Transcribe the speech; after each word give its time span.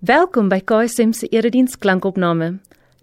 Welkom 0.00 0.46
by 0.48 0.62
KSM 0.64 1.10
se 1.12 1.26
erediens 1.28 1.74
klankopname. 1.76 2.54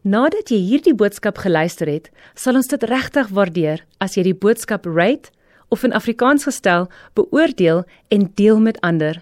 Nadat 0.02 0.50
jy 0.50 0.58
hierdie 0.58 0.96
boodskap 0.97 1.38
geluister 1.43 1.85
het, 1.85 2.08
sal 2.33 2.58
ons 2.58 2.71
dit 2.71 2.85
regtig 2.89 3.29
waardeer 3.38 3.83
as 4.01 4.16
jy 4.17 4.23
die 4.25 4.33
boodskap 4.33 4.89
rate 4.89 5.29
of 5.70 5.86
in 5.86 5.94
Afrikaans 5.94 6.47
gestel 6.49 6.88
beoordeel 7.13 7.83
en 8.10 8.25
deel 8.41 8.57
met 8.65 8.81
ander. 8.81 9.21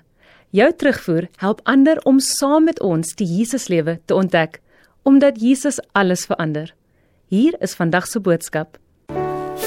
Jou 0.55 0.69
terugvoer 0.71 1.27
help 1.43 1.59
ander 1.67 1.99
om 2.07 2.23
saam 2.23 2.71
met 2.71 2.79
ons 2.79 3.11
die 3.19 3.27
Jesuslewe 3.27 3.99
te 4.07 4.15
ontdek, 4.15 4.61
omdat 5.03 5.43
Jesus 5.43 5.83
alles 5.91 6.23
verander. 6.31 6.71
Hier 7.27 7.59
is 7.59 7.75
vandag 7.75 8.07
se 8.07 8.23
boodskap. 8.23 8.79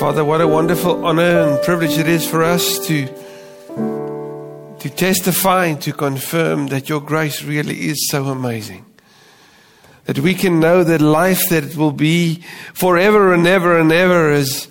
Father, 0.00 0.24
what 0.24 0.40
a 0.40 0.48
wonderful 0.48 0.96
honor 1.04 1.44
and 1.44 1.60
privilege 1.60 2.00
it 2.00 2.08
is 2.08 2.24
for 2.24 2.40
us 2.40 2.80
to 2.88 3.04
to 4.80 4.90
testify 4.90 5.66
and 5.66 5.80
to 5.82 5.92
confirm 5.92 6.68
that 6.68 6.88
your 6.88 7.00
grace 7.00 7.42
really 7.42 7.88
is 7.88 8.08
so 8.10 8.26
amazing. 8.26 8.84
That 10.04 10.18
we 10.20 10.34
can 10.34 10.60
know 10.60 10.84
that 10.84 11.00
life 11.00 11.48
that 11.50 11.76
will 11.76 11.92
be 11.92 12.42
forever 12.72 13.34
and 13.34 13.46
ever 13.46 13.78
and 13.78 13.92
ever 13.92 14.32
is, 14.32 14.68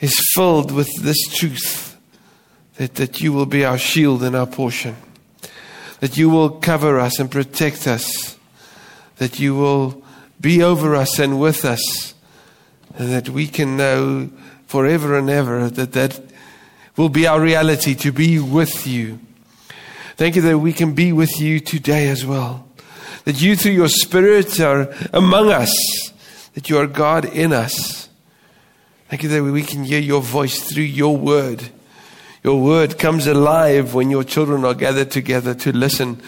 is 0.00 0.18
filled 0.34 0.72
with 0.72 0.88
this 1.02 1.20
truth 1.28 1.96
that, 2.76 2.96
that 2.96 3.20
you 3.20 3.32
will 3.32 3.46
be 3.46 3.64
our 3.64 3.78
shield 3.78 4.22
and 4.22 4.34
our 4.34 4.46
portion, 4.46 4.96
that 6.00 6.16
you 6.16 6.28
will 6.28 6.50
cover 6.50 6.98
us 6.98 7.18
and 7.18 7.30
protect 7.30 7.86
us, 7.86 8.36
that 9.16 9.38
you 9.38 9.54
will 9.54 10.02
be 10.40 10.62
over 10.62 10.96
us 10.96 11.18
and 11.18 11.40
with 11.40 11.64
us, 11.64 12.14
and 12.96 13.10
that 13.10 13.28
we 13.28 13.46
can 13.46 13.76
know 13.76 14.30
forever 14.66 15.16
and 15.16 15.30
ever 15.30 15.70
that 15.70 15.92
that 15.92 16.20
will 16.96 17.08
be 17.08 17.26
our 17.26 17.40
reality 17.40 17.94
to 17.94 18.10
be 18.10 18.40
with 18.40 18.86
you 18.86 19.20
Thank 20.16 20.36
you 20.36 20.42
that 20.42 20.58
we 20.60 20.72
can 20.72 20.94
be 20.94 21.12
with 21.12 21.40
you 21.40 21.58
today 21.58 22.06
as 22.08 22.24
well. 22.24 22.68
That 23.24 23.42
you, 23.42 23.56
through 23.56 23.72
your 23.72 23.88
Spirit, 23.88 24.60
are 24.60 24.94
among 25.12 25.50
us. 25.50 25.72
That 26.54 26.70
you 26.70 26.78
are 26.78 26.86
God 26.86 27.24
in 27.24 27.52
us. 27.52 28.08
Thank 29.08 29.24
you 29.24 29.28
that 29.30 29.42
we 29.42 29.62
can 29.62 29.82
hear 29.82 29.98
your 29.98 30.22
voice 30.22 30.62
through 30.62 30.84
your 30.84 31.16
word. 31.16 31.64
Your 32.44 32.62
word 32.62 32.96
comes 32.96 33.26
alive 33.26 33.92
when 33.92 34.08
your 34.08 34.22
children 34.22 34.64
are 34.64 34.74
gathered 34.74 35.10
together 35.10 35.52
to 35.54 35.72
listen 35.72 36.22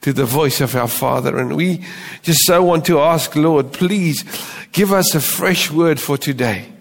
to 0.00 0.14
the 0.14 0.24
voice 0.24 0.62
of 0.62 0.74
our 0.74 0.88
Father. 0.88 1.36
And 1.36 1.56
we 1.56 1.84
just 2.22 2.40
so 2.46 2.62
want 2.62 2.86
to 2.86 3.00
ask, 3.00 3.36
Lord, 3.36 3.72
please 3.72 4.24
give 4.72 4.92
us 4.94 5.14
a 5.14 5.20
fresh 5.20 5.70
word 5.70 6.00
for 6.00 6.16
today. 6.16 6.72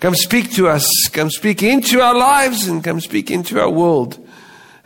Come 0.00 0.14
speak 0.14 0.52
to 0.52 0.68
us. 0.68 0.88
Come 1.12 1.28
speak 1.28 1.62
into 1.62 2.00
our 2.00 2.16
lives 2.16 2.66
and 2.66 2.82
come 2.82 3.00
speak 3.00 3.30
into 3.30 3.60
our 3.60 3.70
world 3.70 4.26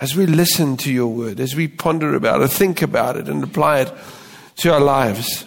as 0.00 0.14
we 0.14 0.26
listen 0.26 0.76
to 0.78 0.92
your 0.92 1.08
word, 1.08 1.40
as 1.40 1.54
we 1.54 1.68
ponder 1.68 2.14
about 2.14 2.42
it, 2.42 2.48
think 2.48 2.82
about 2.82 3.16
it, 3.16 3.28
and 3.28 3.42
apply 3.42 3.80
it 3.80 3.92
to 4.56 4.72
our 4.72 4.80
lives. 4.80 5.46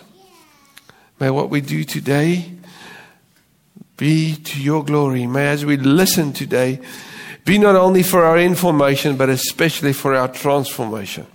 May 1.19 1.29
what 1.29 1.49
we 1.49 1.61
do 1.61 1.83
today 1.83 2.51
be 3.97 4.35
to 4.35 4.61
your 4.61 4.83
glory. 4.83 5.27
May 5.27 5.47
as 5.49 5.65
we 5.65 5.77
listen 5.77 6.31
today 6.33 6.79
be 7.45 7.57
not 7.57 7.75
only 7.75 8.03
for 8.03 8.23
our 8.23 8.37
information, 8.37 9.17
but 9.17 9.29
especially 9.29 9.93
for 9.93 10.15
our 10.15 10.27
transformation. 10.27 11.27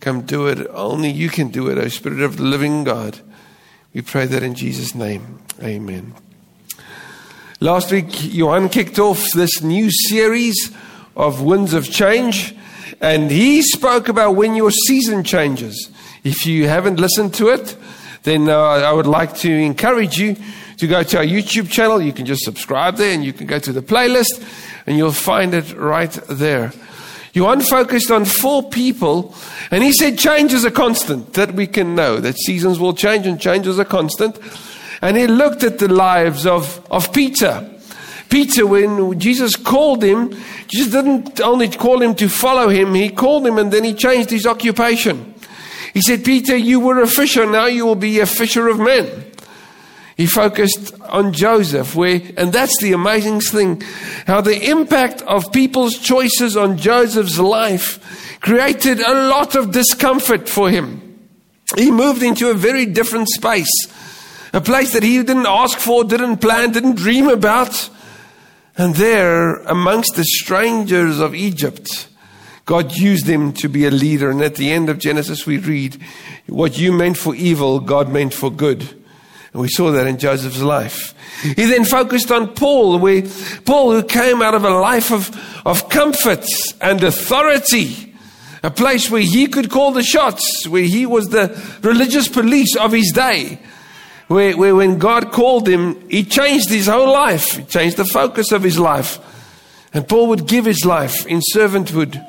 Come 0.00 0.22
do 0.22 0.46
it. 0.46 0.66
Only 0.70 1.10
you 1.10 1.30
can 1.30 1.48
do 1.48 1.68
it, 1.68 1.78
O 1.78 1.88
Spirit 1.88 2.20
of 2.20 2.36
the 2.36 2.42
living 2.42 2.84
God. 2.84 3.18
We 3.94 4.02
pray 4.02 4.26
that 4.26 4.42
in 4.42 4.54
Jesus' 4.54 4.94
name. 4.94 5.40
Amen. 5.62 6.14
Last 7.60 7.90
week, 7.90 8.06
Johan 8.34 8.68
kicked 8.68 8.98
off 8.98 9.32
this 9.34 9.62
new 9.62 9.90
series 9.90 10.70
of 11.16 11.42
Winds 11.42 11.72
of 11.72 11.90
Change, 11.90 12.54
and 13.00 13.30
he 13.30 13.62
spoke 13.62 14.08
about 14.08 14.36
when 14.36 14.54
your 14.54 14.70
season 14.70 15.24
changes. 15.24 15.90
If 16.22 16.46
you 16.46 16.68
haven't 16.68 17.00
listened 17.00 17.34
to 17.34 17.48
it, 17.48 17.76
then 18.22 18.48
uh, 18.48 18.56
I 18.56 18.92
would 18.92 19.06
like 19.06 19.34
to 19.38 19.50
encourage 19.50 20.18
you 20.18 20.36
to 20.78 20.86
go 20.86 21.02
to 21.02 21.18
our 21.18 21.24
YouTube 21.24 21.70
channel. 21.70 22.02
You 22.02 22.12
can 22.12 22.26
just 22.26 22.42
subscribe 22.42 22.96
there 22.96 23.14
and 23.14 23.24
you 23.24 23.32
can 23.32 23.46
go 23.46 23.58
to 23.58 23.72
the 23.72 23.82
playlist 23.82 24.44
and 24.86 24.96
you'll 24.96 25.12
find 25.12 25.54
it 25.54 25.74
right 25.74 26.10
there. 26.28 26.72
Johan 27.32 27.60
focused 27.60 28.10
on 28.10 28.24
four 28.24 28.68
people 28.70 29.34
and 29.70 29.84
he 29.84 29.92
said 29.92 30.18
change 30.18 30.52
is 30.52 30.64
a 30.64 30.70
constant 30.70 31.34
that 31.34 31.52
we 31.54 31.66
can 31.66 31.94
know 31.94 32.18
that 32.18 32.36
seasons 32.38 32.78
will 32.78 32.94
change 32.94 33.26
and 33.26 33.40
change 33.40 33.66
is 33.66 33.78
a 33.78 33.84
constant. 33.84 34.38
And 35.02 35.16
he 35.16 35.26
looked 35.26 35.62
at 35.62 35.78
the 35.78 35.88
lives 35.88 36.46
of, 36.46 36.84
of 36.90 37.12
Peter. 37.12 37.70
Peter, 38.28 38.66
when 38.66 39.18
Jesus 39.18 39.56
called 39.56 40.02
him, 40.02 40.34
Jesus 40.66 40.92
didn't 40.92 41.40
only 41.40 41.68
call 41.68 42.02
him 42.02 42.14
to 42.16 42.28
follow 42.28 42.68
him, 42.68 42.94
he 42.94 43.08
called 43.08 43.46
him 43.46 43.58
and 43.58 43.72
then 43.72 43.84
he 43.84 43.94
changed 43.94 44.30
his 44.30 44.46
occupation. 44.46 45.34
He 45.94 46.02
said, 46.02 46.24
Peter, 46.24 46.56
you 46.56 46.80
were 46.80 47.00
a 47.00 47.06
fisher, 47.06 47.46
now 47.46 47.66
you 47.66 47.86
will 47.86 47.94
be 47.94 48.20
a 48.20 48.26
fisher 48.26 48.68
of 48.68 48.78
men. 48.78 49.32
He 50.16 50.26
focused 50.26 50.98
on 51.02 51.32
Joseph, 51.34 51.94
where, 51.94 52.20
and 52.36 52.52
that's 52.52 52.80
the 52.80 52.94
amazing 52.94 53.40
thing, 53.40 53.82
how 54.26 54.40
the 54.40 54.70
impact 54.70 55.20
of 55.22 55.52
people's 55.52 55.98
choices 55.98 56.56
on 56.56 56.78
Joseph's 56.78 57.38
life 57.38 58.38
created 58.40 59.00
a 59.00 59.28
lot 59.28 59.56
of 59.56 59.72
discomfort 59.72 60.48
for 60.48 60.70
him. 60.70 61.18
He 61.76 61.90
moved 61.90 62.22
into 62.22 62.50
a 62.50 62.54
very 62.54 62.86
different 62.86 63.28
space, 63.28 63.70
a 64.54 64.60
place 64.60 64.94
that 64.94 65.02
he 65.02 65.16
didn't 65.18 65.46
ask 65.46 65.78
for, 65.78 66.04
didn't 66.04 66.38
plan, 66.38 66.72
didn't 66.72 66.96
dream 66.96 67.28
about. 67.28 67.90
And 68.78 68.94
there, 68.94 69.56
amongst 69.62 70.16
the 70.16 70.24
strangers 70.24 71.18
of 71.18 71.34
Egypt, 71.34 72.08
God 72.66 72.92
used 72.92 73.26
him 73.26 73.52
to 73.54 73.68
be 73.68 73.86
a 73.86 73.90
leader. 73.90 74.30
And 74.30 74.42
at 74.42 74.56
the 74.56 74.70
end 74.70 74.90
of 74.90 74.98
Genesis, 74.98 75.46
we 75.46 75.56
read, 75.58 75.96
What 76.46 76.78
you 76.78 76.92
meant 76.92 77.16
for 77.16 77.34
evil, 77.34 77.80
God 77.80 78.10
meant 78.10 78.34
for 78.34 78.50
good. 78.50 78.82
And 79.52 79.62
we 79.62 79.68
saw 79.68 79.92
that 79.92 80.06
in 80.06 80.18
Joseph's 80.18 80.60
life. 80.60 81.14
He 81.42 81.64
then 81.64 81.84
focused 81.86 82.30
on 82.30 82.54
Paul, 82.54 82.98
where 82.98 83.22
Paul, 83.64 83.92
who 83.92 84.02
came 84.02 84.42
out 84.42 84.54
of 84.54 84.64
a 84.64 84.70
life 84.70 85.10
of, 85.10 85.30
of 85.64 85.88
comfort 85.88 86.44
and 86.82 87.02
authority, 87.02 88.14
a 88.62 88.70
place 88.70 89.10
where 89.10 89.22
he 89.22 89.46
could 89.46 89.70
call 89.70 89.92
the 89.92 90.02
shots, 90.02 90.66
where 90.68 90.82
he 90.82 91.06
was 91.06 91.28
the 91.28 91.58
religious 91.82 92.28
police 92.28 92.76
of 92.76 92.92
his 92.92 93.12
day 93.12 93.58
where, 94.28 94.56
where 94.56 94.74
when 94.74 94.98
God 94.98 95.30
called 95.30 95.68
him, 95.68 96.08
he 96.08 96.24
changed 96.24 96.68
his 96.68 96.86
whole 96.86 97.12
life. 97.12 97.52
He 97.52 97.64
changed 97.64 97.96
the 97.96 98.04
focus 98.04 98.52
of 98.52 98.62
his 98.62 98.78
life. 98.78 99.18
And 99.94 100.08
Paul 100.08 100.28
would 100.28 100.46
give 100.46 100.64
his 100.64 100.84
life 100.84 101.26
in 101.26 101.40
servanthood 101.54 102.24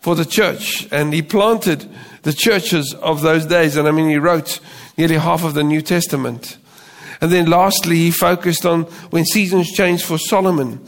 for 0.00 0.14
the 0.14 0.24
church. 0.24 0.86
And 0.92 1.12
he 1.12 1.22
planted 1.22 1.88
the 2.22 2.32
churches 2.32 2.94
of 2.94 3.22
those 3.22 3.46
days. 3.46 3.76
And 3.76 3.88
I 3.88 3.90
mean, 3.90 4.08
he 4.08 4.18
wrote 4.18 4.60
nearly 4.96 5.16
half 5.16 5.44
of 5.44 5.54
the 5.54 5.64
New 5.64 5.82
Testament. 5.82 6.56
And 7.20 7.32
then 7.32 7.46
lastly, 7.46 7.96
he 7.96 8.10
focused 8.10 8.64
on 8.64 8.84
when 9.10 9.24
seasons 9.24 9.70
changed 9.72 10.04
for 10.04 10.18
Solomon. 10.18 10.84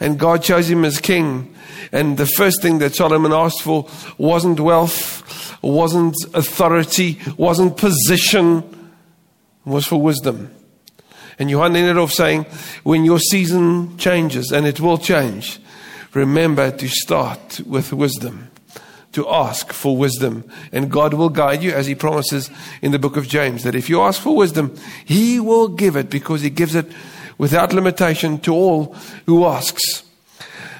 And 0.00 0.18
God 0.18 0.42
chose 0.42 0.68
him 0.68 0.84
as 0.84 1.00
king. 1.00 1.54
And 1.92 2.18
the 2.18 2.26
first 2.26 2.60
thing 2.60 2.78
that 2.78 2.94
Solomon 2.94 3.32
asked 3.32 3.62
for 3.62 3.88
wasn't 4.18 4.60
wealth, 4.60 5.62
wasn't 5.62 6.14
authority, 6.34 7.18
wasn't 7.36 7.76
position 7.76 8.73
was 9.64 9.86
for 9.86 10.00
wisdom. 10.00 10.54
And 11.38 11.50
Johan 11.50 11.74
ended 11.74 11.98
off 11.98 12.12
saying, 12.12 12.46
when 12.82 13.04
your 13.04 13.18
season 13.18 13.96
changes, 13.98 14.52
and 14.52 14.66
it 14.66 14.80
will 14.80 14.98
change, 14.98 15.58
remember 16.12 16.70
to 16.70 16.88
start 16.88 17.60
with 17.66 17.92
wisdom, 17.92 18.50
to 19.12 19.28
ask 19.28 19.72
for 19.72 19.96
wisdom. 19.96 20.44
And 20.72 20.90
God 20.90 21.14
will 21.14 21.28
guide 21.28 21.62
you, 21.62 21.72
as 21.72 21.86
He 21.86 21.94
promises 21.94 22.50
in 22.82 22.92
the 22.92 22.98
book 22.98 23.16
of 23.16 23.26
James, 23.26 23.64
that 23.64 23.74
if 23.74 23.88
you 23.88 24.00
ask 24.00 24.20
for 24.20 24.36
wisdom, 24.36 24.76
He 25.04 25.40
will 25.40 25.68
give 25.68 25.96
it 25.96 26.08
because 26.08 26.42
He 26.42 26.50
gives 26.50 26.74
it 26.74 26.86
without 27.36 27.72
limitation 27.72 28.38
to 28.40 28.54
all 28.54 28.94
who 29.26 29.44
asks. 29.44 30.04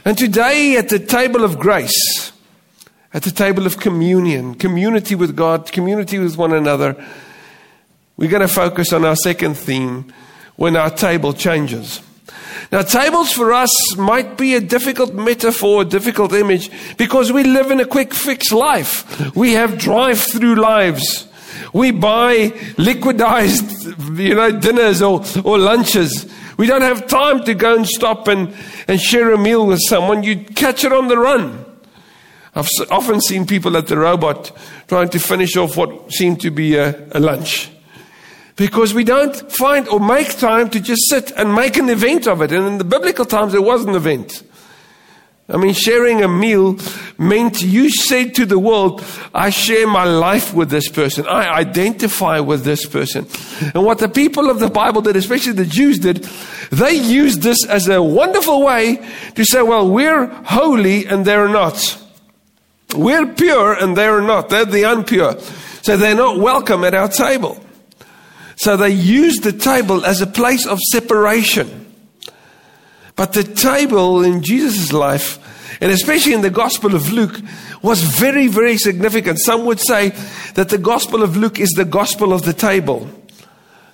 And 0.05 0.16
today, 0.16 0.77
at 0.77 0.89
the 0.89 0.99
table 0.99 1.45
of 1.45 1.59
grace, 1.59 2.33
at 3.12 3.22
the 3.22 3.31
table 3.31 3.66
of 3.66 3.78
communion, 3.78 4.55
community 4.55 5.15
with 5.15 5.34
God, 5.34 5.72
community 5.72 6.19
with 6.19 6.37
one 6.37 6.53
another, 6.53 7.03
we're 8.16 8.31
going 8.31 8.43
to 8.43 8.49
focus 8.49 8.93
on 8.93 9.05
our 9.05 9.16
second 9.16 9.55
theme 9.55 10.13
when 10.57 10.77
our 10.77 10.91
table 10.91 11.33
changes. 11.33 12.01
Now, 12.71 12.83
tables 12.83 13.33
for 13.33 13.53
us 13.53 13.97
might 13.97 14.39
be 14.39 14.55
a 14.55 14.61
difficult 14.61 15.15
metaphor, 15.15 15.83
a 15.83 15.84
difficult 15.84 16.33
image, 16.33 16.71
because 16.97 17.33
we 17.33 17.45
live 17.45 17.71
in 17.71 17.81
a 17.81 17.84
quick 17.84 18.15
fix 18.15 18.53
life. 18.53 19.34
We 19.37 19.53
have 19.53 19.78
drive 19.78 20.21
through 20.21 20.57
lives. 20.57 21.27
We 21.72 21.91
buy 21.91 22.51
liquidized, 22.77 24.19
you 24.19 24.34
know, 24.34 24.53
dinners 24.59 25.03
or, 25.03 25.25
or 25.45 25.59
lunches. 25.59 26.33
We 26.57 26.66
don't 26.66 26.83
have 26.83 27.09
time 27.09 27.45
to 27.45 27.55
go 27.55 27.75
and 27.75 27.87
stop 27.87 28.28
and, 28.28 28.55
and 28.87 29.01
share 29.01 29.33
a 29.33 29.39
meal 29.39 29.66
with 29.66 29.81
someone. 29.89 30.22
You 30.22 30.37
catch 30.37 30.84
it 30.84 30.93
on 30.93 31.09
the 31.09 31.19
run. 31.19 31.65
I've 32.55 32.69
often 32.91 33.21
seen 33.21 33.47
people 33.47 33.77
at 33.77 33.89
the 33.89 33.99
robot 33.99 34.53
trying 34.87 35.09
to 35.11 35.19
finish 35.19 35.57
off 35.57 35.77
what 35.77 36.13
seemed 36.13 36.41
to 36.43 36.53
be 36.53 36.77
a, 36.77 37.09
a 37.11 37.19
lunch 37.19 37.71
because 38.56 38.95
we 38.95 39.04
don't 39.04 39.34
find 39.53 39.89
or 39.89 40.01
make 40.01 40.39
time 40.39 40.71
to 40.71 40.80
just 40.80 41.09
sit 41.09 41.33
and 41.33 41.54
make 41.54 41.77
an 41.77 41.89
event 41.89 42.27
of 42.27 42.41
it. 42.41 42.53
And 42.53 42.66
in 42.66 42.78
the 42.78 42.84
biblical 42.84 43.24
times, 43.24 43.53
there 43.53 43.62
was 43.62 43.84
an 43.84 43.95
event. 43.95 44.42
I 45.47 45.59
mean, 45.59 45.74
sharing 45.74 46.22
a 46.22 46.28
meal 46.28 46.78
meant 47.18 47.60
you 47.60 47.91
said 47.91 48.34
to 48.36 48.47
the 48.47 48.59
world, 48.59 49.04
I 49.34 49.51
share 49.51 49.86
my 49.86 50.04
life 50.04 50.54
with 50.54 50.71
this 50.71 50.89
person. 50.89 51.27
I 51.27 51.53
identify 51.53 52.41
with 52.41 52.65
this 52.65 52.86
person. 52.86 53.27
And 53.74 53.84
what 53.84 53.98
the 53.98 54.09
people 54.09 54.48
of 54.48 54.59
the 54.59 54.71
Bible 54.71 55.03
did, 55.03 55.16
especially 55.16 55.53
the 55.53 55.66
Jews 55.66 55.98
did, 55.98 56.24
they 56.71 56.95
used 56.95 57.42
this 57.42 57.66
as 57.66 57.89
a 57.89 58.03
wonderful 58.03 58.65
way 58.65 59.06
to 59.34 59.45
say, 59.45 59.60
well, 59.60 59.86
we're 59.86 60.27
holy 60.27 61.04
and 61.04 61.27
they're 61.27 61.48
not. 61.48 62.03
We're 62.97 63.27
pure 63.27 63.74
and 63.74 63.95
they're 63.95 64.22
not. 64.22 64.48
They're 64.48 64.65
the 64.65 64.84
unpure. 64.84 65.39
So 65.84 65.98
they're 65.98 66.15
not 66.15 66.39
welcome 66.39 66.84
at 66.84 66.95
our 66.95 67.09
table. 67.09 67.62
So 68.56 68.77
they 68.77 68.91
used 68.91 69.42
the 69.42 69.53
table 69.53 70.04
as 70.04 70.21
a 70.21 70.27
place 70.27 70.66
of 70.66 70.78
separation. 70.91 71.92
But 73.16 73.33
the 73.33 73.45
table 73.45 74.22
in 74.22 74.42
Jesus' 74.42 74.92
life, 74.92 75.39
and 75.80 75.92
especially 75.92 76.34
in 76.34 76.42
the 76.42 76.51
Gospel 76.51 76.95
of 76.95 77.12
Luke, 77.12 77.41
was 77.83 78.03
very, 78.03 78.48
very 78.48 78.77
significant. 78.77 79.39
Some 79.41 79.65
would 79.66 79.80
say 79.80 80.10
that 80.54 80.68
the 80.68 80.78
Gospel 80.78 81.22
of 81.22 81.36
Luke 81.36 81.60
is 81.60 81.71
the 81.71 81.84
Gospel 81.84 82.33
of 82.33 82.42
the 82.42 82.53
table. 82.53 83.09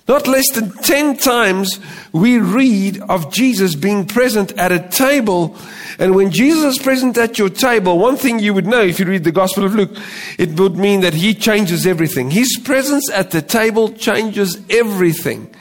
Not 0.07 0.27
less 0.27 0.49
than 0.51 0.71
10 0.71 1.17
times 1.17 1.79
we 2.11 2.39
read 2.39 2.99
of 3.01 3.31
Jesus 3.31 3.75
being 3.75 4.05
present 4.05 4.51
at 4.57 4.71
a 4.71 4.79
table. 4.89 5.55
And 5.99 6.15
when 6.15 6.31
Jesus 6.31 6.77
is 6.77 6.83
present 6.83 7.17
at 7.17 7.37
your 7.37 7.49
table, 7.49 7.99
one 7.99 8.17
thing 8.17 8.39
you 8.39 8.53
would 8.53 8.65
know 8.65 8.81
if 8.81 8.99
you 8.99 9.05
read 9.05 9.23
the 9.23 9.31
Gospel 9.31 9.63
of 9.63 9.75
Luke, 9.75 9.95
it 10.37 10.59
would 10.59 10.75
mean 10.75 11.01
that 11.01 11.13
he 11.13 11.33
changes 11.33 11.85
everything. 11.85 12.31
His 12.31 12.59
presence 12.63 13.09
at 13.11 13.31
the 13.31 13.41
table 13.41 13.89
changes 13.89 14.59
everything. 14.69 15.53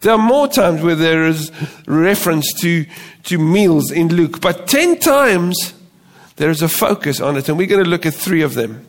There 0.00 0.12
are 0.12 0.18
more 0.18 0.48
times 0.48 0.82
where 0.82 0.94
there 0.94 1.26
is 1.26 1.52
reference 1.86 2.52
to, 2.60 2.86
to 3.24 3.38
meals 3.38 3.90
in 3.90 4.08
Luke, 4.14 4.40
but 4.40 4.66
10 4.66 4.98
times 4.98 5.74
there 6.36 6.50
is 6.50 6.62
a 6.62 6.68
focus 6.68 7.20
on 7.20 7.36
it, 7.36 7.48
and 7.48 7.58
we're 7.58 7.66
going 7.66 7.84
to 7.84 7.90
look 7.90 8.06
at 8.06 8.14
three 8.14 8.42
of 8.42 8.54
them. 8.54 8.86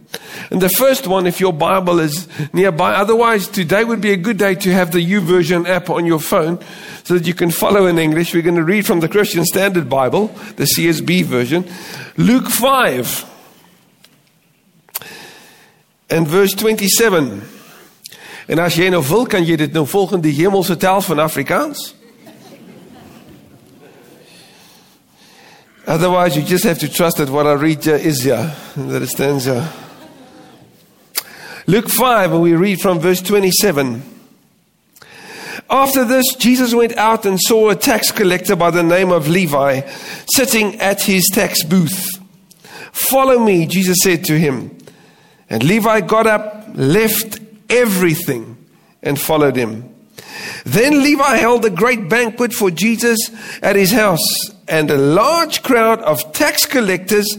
And 0.50 0.62
the 0.62 0.70
first 0.70 1.08
one, 1.08 1.28
if 1.28 1.40
your 1.40 1.54
Bible 1.54 2.00
is 2.00 2.28
nearby, 2.54 2.94
otherwise, 2.94 3.48
today 3.48 3.84
would 3.84 4.02
be 4.02 4.12
a 4.12 4.18
good 4.18 4.38
day 4.38 4.56
to 4.56 4.72
have 4.72 4.92
the 4.92 5.00
YouVersion 5.00 5.68
app 5.68 5.90
on 5.90 6.06
your 6.06 6.20
phone 6.20 6.60
so 7.04 7.16
that 7.16 7.26
you 7.26 7.34
can 7.34 7.52
follow 7.52 7.88
in 7.88 7.98
English. 7.98 8.34
We're 8.34 8.42
going 8.42 8.56
to 8.56 8.64
read 8.64 8.86
from 8.86 9.00
the 9.00 9.10
Christian 9.10 9.46
Standard 9.46 9.90
Bible, 9.90 10.28
the 10.56 10.66
CSB 10.66 11.24
version, 11.24 11.66
Luke 12.18 12.48
5 12.48 13.26
and 16.10 16.28
verse 16.28 16.54
27. 16.54 17.42
En 18.48 18.60
as 18.60 18.76
jy 18.76 18.90
nou 18.92 19.02
wil, 19.08 19.26
kan 19.32 19.46
jy 19.46 19.56
dit 19.56 19.74
nou 19.74 19.86
volg 19.88 20.18
in 20.18 20.24
die 20.24 20.36
hemelse 20.36 20.76
taal 20.76 21.02
van 21.06 21.24
Afrikaans. 21.24 21.94
Otherwise, 25.88 26.36
you 26.36 26.44
just 26.44 26.64
have 26.64 26.80
to 26.80 26.88
trust 26.88 27.18
that 27.18 27.30
what 27.30 27.48
I 27.48 27.54
read 27.54 27.86
is 27.88 28.24
here, 28.24 28.54
that 28.76 29.02
it 29.02 29.10
stands 29.10 29.46
here. 29.46 29.68
Luke 31.72 31.88
5, 31.88 32.34
and 32.34 32.42
we 32.42 32.54
read 32.54 32.82
from 32.82 33.00
verse 33.00 33.22
27. 33.22 34.04
After 35.70 36.04
this, 36.04 36.36
Jesus 36.36 36.74
went 36.74 36.98
out 36.98 37.26
and 37.26 37.40
saw 37.40 37.70
a 37.70 37.78
tax 37.78 38.12
collector 38.12 38.58
by 38.58 38.72
the 38.72 38.84
name 38.84 39.10
of 39.10 39.30
Levi 39.30 39.90
sitting 40.36 40.78
at 40.82 41.04
his 41.04 41.30
tax 41.32 41.64
booth. 41.64 42.20
Follow 42.92 43.40
me, 43.40 43.68
Jesus 43.68 44.00
said 44.04 44.26
to 44.26 44.38
him. 44.38 44.78
And 45.50 45.64
Levi 45.64 46.02
got 46.02 46.28
up, 46.28 46.66
left 46.74 47.40
everything 47.70 48.58
and 49.02 49.18
followed 49.18 49.56
him. 49.56 49.96
Then 50.66 51.02
Levi 51.02 51.38
held 51.38 51.64
a 51.64 51.70
great 51.70 52.10
banquet 52.10 52.52
for 52.52 52.70
Jesus 52.70 53.18
at 53.62 53.78
his 53.78 53.94
house, 53.94 54.50
and 54.68 54.92
a 54.92 54.98
large 54.98 55.64
crowd 55.64 56.02
of 56.02 56.34
tax 56.34 56.66
collectors 56.66 57.38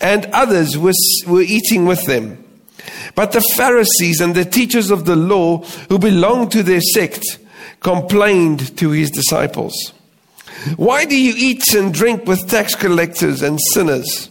and 0.00 0.26
others 0.26 0.78
was, 0.78 1.24
were 1.26 1.42
eating 1.42 1.86
with 1.86 2.06
them. 2.06 2.43
But 3.14 3.32
the 3.32 3.40
Pharisees 3.56 4.20
and 4.20 4.34
the 4.34 4.44
teachers 4.44 4.90
of 4.90 5.04
the 5.04 5.16
law 5.16 5.58
who 5.88 5.98
belonged 5.98 6.52
to 6.52 6.62
their 6.62 6.80
sect 6.80 7.38
complained 7.80 8.76
to 8.78 8.90
his 8.90 9.10
disciples. 9.10 9.92
Why 10.76 11.04
do 11.04 11.16
you 11.16 11.34
eat 11.36 11.74
and 11.74 11.92
drink 11.92 12.26
with 12.26 12.48
tax 12.48 12.74
collectors 12.74 13.42
and 13.42 13.60
sinners? 13.72 14.30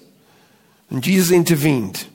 And 0.90 1.04
Jesus 1.04 1.32
intervened, 1.32 2.06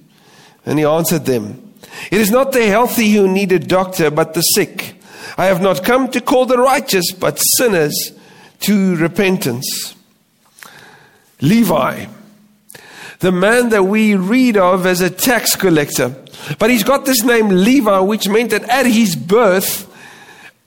and 0.66 0.78
he 0.78 0.84
answered 0.84 1.24
them. 1.24 1.72
It 2.10 2.20
is 2.20 2.30
not 2.30 2.52
the 2.52 2.66
healthy 2.66 3.10
who 3.12 3.28
need 3.28 3.52
a 3.52 3.58
doctor, 3.58 4.10
but 4.10 4.34
the 4.34 4.42
sick. 4.42 4.94
I 5.36 5.46
have 5.46 5.62
not 5.62 5.84
come 5.84 6.10
to 6.10 6.20
call 6.20 6.46
the 6.46 6.58
righteous, 6.58 7.12
but 7.12 7.38
sinners 7.56 8.12
to 8.60 8.96
repentance. 8.96 9.94
Levi, 11.40 12.06
the 13.20 13.32
man 13.32 13.68
that 13.68 13.84
we 13.84 14.16
read 14.16 14.56
of 14.56 14.86
as 14.86 15.00
a 15.00 15.10
tax 15.10 15.54
collector, 15.54 16.14
but 16.58 16.70
he's 16.70 16.84
got 16.84 17.04
this 17.04 17.22
name 17.22 17.48
Levi, 17.48 18.00
which 18.00 18.28
meant 18.28 18.50
that 18.50 18.64
at 18.64 18.86
his 18.86 19.16
birth, 19.16 19.86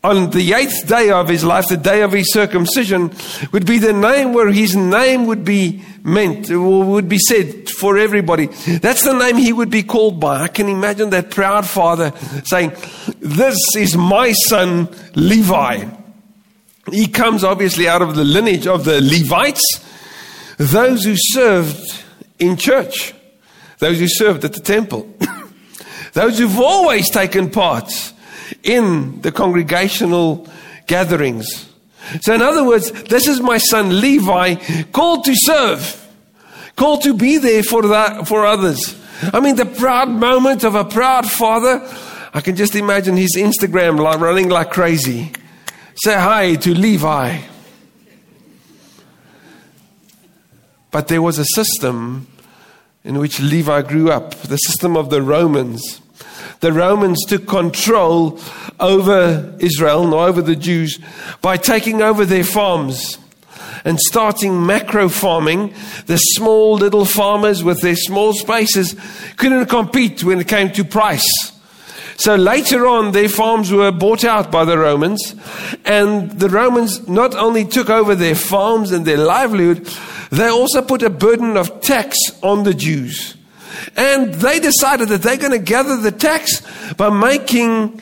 on 0.03 0.31
the 0.31 0.53
eighth 0.53 0.87
day 0.87 1.11
of 1.11 1.29
his 1.29 1.43
life, 1.43 1.67
the 1.67 1.77
day 1.77 2.01
of 2.01 2.11
his 2.11 2.33
circumcision, 2.33 3.11
would 3.51 3.67
be 3.67 3.77
the 3.77 3.93
name 3.93 4.33
where 4.33 4.51
his 4.51 4.75
name 4.75 5.27
would 5.27 5.45
be 5.45 5.83
meant, 6.03 6.49
would 6.49 7.07
be 7.07 7.19
said 7.19 7.69
for 7.69 7.97
everybody. 7.97 8.47
That's 8.47 9.03
the 9.03 9.13
name 9.13 9.37
he 9.37 9.53
would 9.53 9.69
be 9.69 9.83
called 9.83 10.19
by. 10.19 10.41
I 10.41 10.47
can 10.47 10.69
imagine 10.69 11.11
that 11.11 11.29
proud 11.29 11.67
father 11.67 12.13
saying, 12.45 12.71
This 13.19 13.57
is 13.77 13.95
my 13.95 14.31
son 14.31 14.89
Levi. 15.13 15.85
He 16.91 17.07
comes 17.07 17.43
obviously 17.43 17.87
out 17.87 18.01
of 18.01 18.15
the 18.15 18.23
lineage 18.23 18.65
of 18.65 18.85
the 18.85 19.01
Levites, 19.01 19.63
those 20.57 21.03
who 21.03 21.13
served 21.15 22.03
in 22.39 22.57
church, 22.57 23.13
those 23.77 23.99
who 23.99 24.07
served 24.07 24.43
at 24.45 24.53
the 24.53 24.59
temple, 24.59 25.13
those 26.13 26.37
who've 26.37 26.59
always 26.59 27.09
taken 27.09 27.49
part 27.49 28.13
in 28.63 29.21
the 29.21 29.31
congregational 29.31 30.47
gatherings. 30.87 31.69
So, 32.21 32.33
in 32.33 32.41
other 32.41 32.63
words, 32.63 32.91
this 33.03 33.27
is 33.27 33.39
my 33.39 33.57
son 33.57 34.01
Levi, 34.01 34.55
called 34.91 35.23
to 35.25 35.33
serve, 35.35 36.09
called 36.75 37.03
to 37.03 37.13
be 37.13 37.37
there 37.37 37.63
for, 37.63 37.87
that, 37.87 38.27
for 38.27 38.45
others. 38.45 38.99
I 39.33 39.39
mean, 39.39 39.55
the 39.55 39.65
proud 39.65 40.09
moment 40.09 40.63
of 40.63 40.75
a 40.75 40.83
proud 40.83 41.29
father. 41.29 41.87
I 42.33 42.41
can 42.41 42.55
just 42.55 42.75
imagine 42.75 43.17
his 43.17 43.35
Instagram 43.35 43.99
running 43.99 44.49
like 44.49 44.71
crazy. 44.71 45.31
Say 45.95 46.15
hi 46.15 46.55
to 46.55 46.73
Levi. 46.73 47.41
But 50.89 51.07
there 51.07 51.21
was 51.21 51.39
a 51.39 51.45
system 51.55 52.27
in 53.03 53.19
which 53.19 53.39
Levi 53.39 53.81
grew 53.83 54.11
up, 54.11 54.35
the 54.35 54.57
system 54.57 54.97
of 54.97 55.09
the 55.09 55.21
Romans 55.21 56.00
the 56.59 56.73
Romans 56.73 57.23
took 57.25 57.47
control 57.47 58.39
over 58.79 59.55
Israel 59.59 60.03
and 60.03 60.13
over 60.13 60.41
the 60.41 60.55
Jews 60.55 60.99
by 61.41 61.57
taking 61.57 62.01
over 62.01 62.25
their 62.25 62.43
farms 62.43 63.17
and 63.83 63.99
starting 63.99 64.65
macro 64.65 65.09
farming. 65.09 65.73
The 66.05 66.17
small 66.17 66.75
little 66.75 67.05
farmers 67.05 67.63
with 67.63 67.81
their 67.81 67.95
small 67.95 68.33
spaces 68.33 68.95
couldn't 69.37 69.67
compete 69.67 70.23
when 70.23 70.39
it 70.39 70.47
came 70.47 70.71
to 70.73 70.83
price. 70.83 71.51
So 72.17 72.35
later 72.35 72.85
on, 72.85 73.13
their 73.13 73.29
farms 73.29 73.71
were 73.71 73.91
bought 73.91 74.23
out 74.23 74.51
by 74.51 74.63
the 74.63 74.77
Romans, 74.77 75.33
and 75.85 76.29
the 76.29 76.49
Romans 76.49 77.07
not 77.07 77.33
only 77.33 77.65
took 77.65 77.89
over 77.89 78.13
their 78.13 78.35
farms 78.35 78.91
and 78.91 79.07
their 79.07 79.17
livelihood, 79.17 79.89
they 80.29 80.47
also 80.47 80.83
put 80.83 81.01
a 81.01 81.09
burden 81.09 81.57
of 81.57 81.81
tax 81.81 82.15
on 82.43 82.63
the 82.63 82.75
Jews. 82.75 83.35
And 83.95 84.33
they 84.35 84.59
decided 84.59 85.09
that 85.09 85.21
they're 85.21 85.37
going 85.37 85.51
to 85.51 85.59
gather 85.59 85.97
the 85.97 86.11
tax 86.11 86.61
by 86.93 87.09
making 87.09 88.01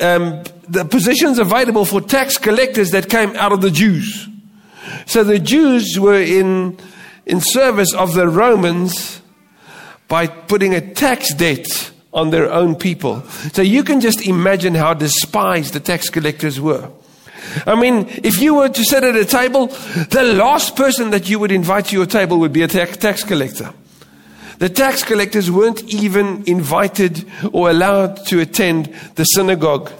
um, 0.00 0.42
the 0.68 0.84
positions 0.84 1.38
available 1.38 1.84
for 1.84 2.00
tax 2.00 2.38
collectors 2.38 2.90
that 2.90 3.08
came 3.08 3.34
out 3.36 3.52
of 3.52 3.60
the 3.60 3.70
Jews. 3.70 4.28
So 5.06 5.24
the 5.24 5.38
Jews 5.38 5.98
were 5.98 6.20
in, 6.20 6.78
in 7.26 7.40
service 7.40 7.94
of 7.94 8.14
the 8.14 8.28
Romans 8.28 9.20
by 10.08 10.26
putting 10.26 10.74
a 10.74 10.94
tax 10.94 11.34
debt 11.34 11.92
on 12.12 12.30
their 12.30 12.50
own 12.50 12.74
people. 12.74 13.22
So 13.52 13.62
you 13.62 13.84
can 13.84 14.00
just 14.00 14.26
imagine 14.26 14.74
how 14.74 14.94
despised 14.94 15.74
the 15.74 15.80
tax 15.80 16.08
collectors 16.08 16.60
were. 16.60 16.90
I 17.66 17.80
mean, 17.80 18.06
if 18.08 18.40
you 18.40 18.54
were 18.54 18.68
to 18.68 18.84
sit 18.84 19.04
at 19.04 19.16
a 19.16 19.24
table, 19.24 19.66
the 19.66 20.34
last 20.36 20.76
person 20.76 21.10
that 21.10 21.28
you 21.28 21.38
would 21.38 21.52
invite 21.52 21.86
to 21.86 21.96
your 21.96 22.06
table 22.06 22.38
would 22.38 22.52
be 22.52 22.62
a 22.62 22.68
tax 22.68 23.24
collector. 23.24 23.72
The 24.58 24.68
tax 24.68 25.04
collectors 25.04 25.50
weren't 25.50 25.82
even 25.84 26.42
invited 26.46 27.24
or 27.52 27.70
allowed 27.70 28.26
to 28.26 28.40
attend 28.40 28.86
the 29.14 29.24
synagogue, 29.24 29.92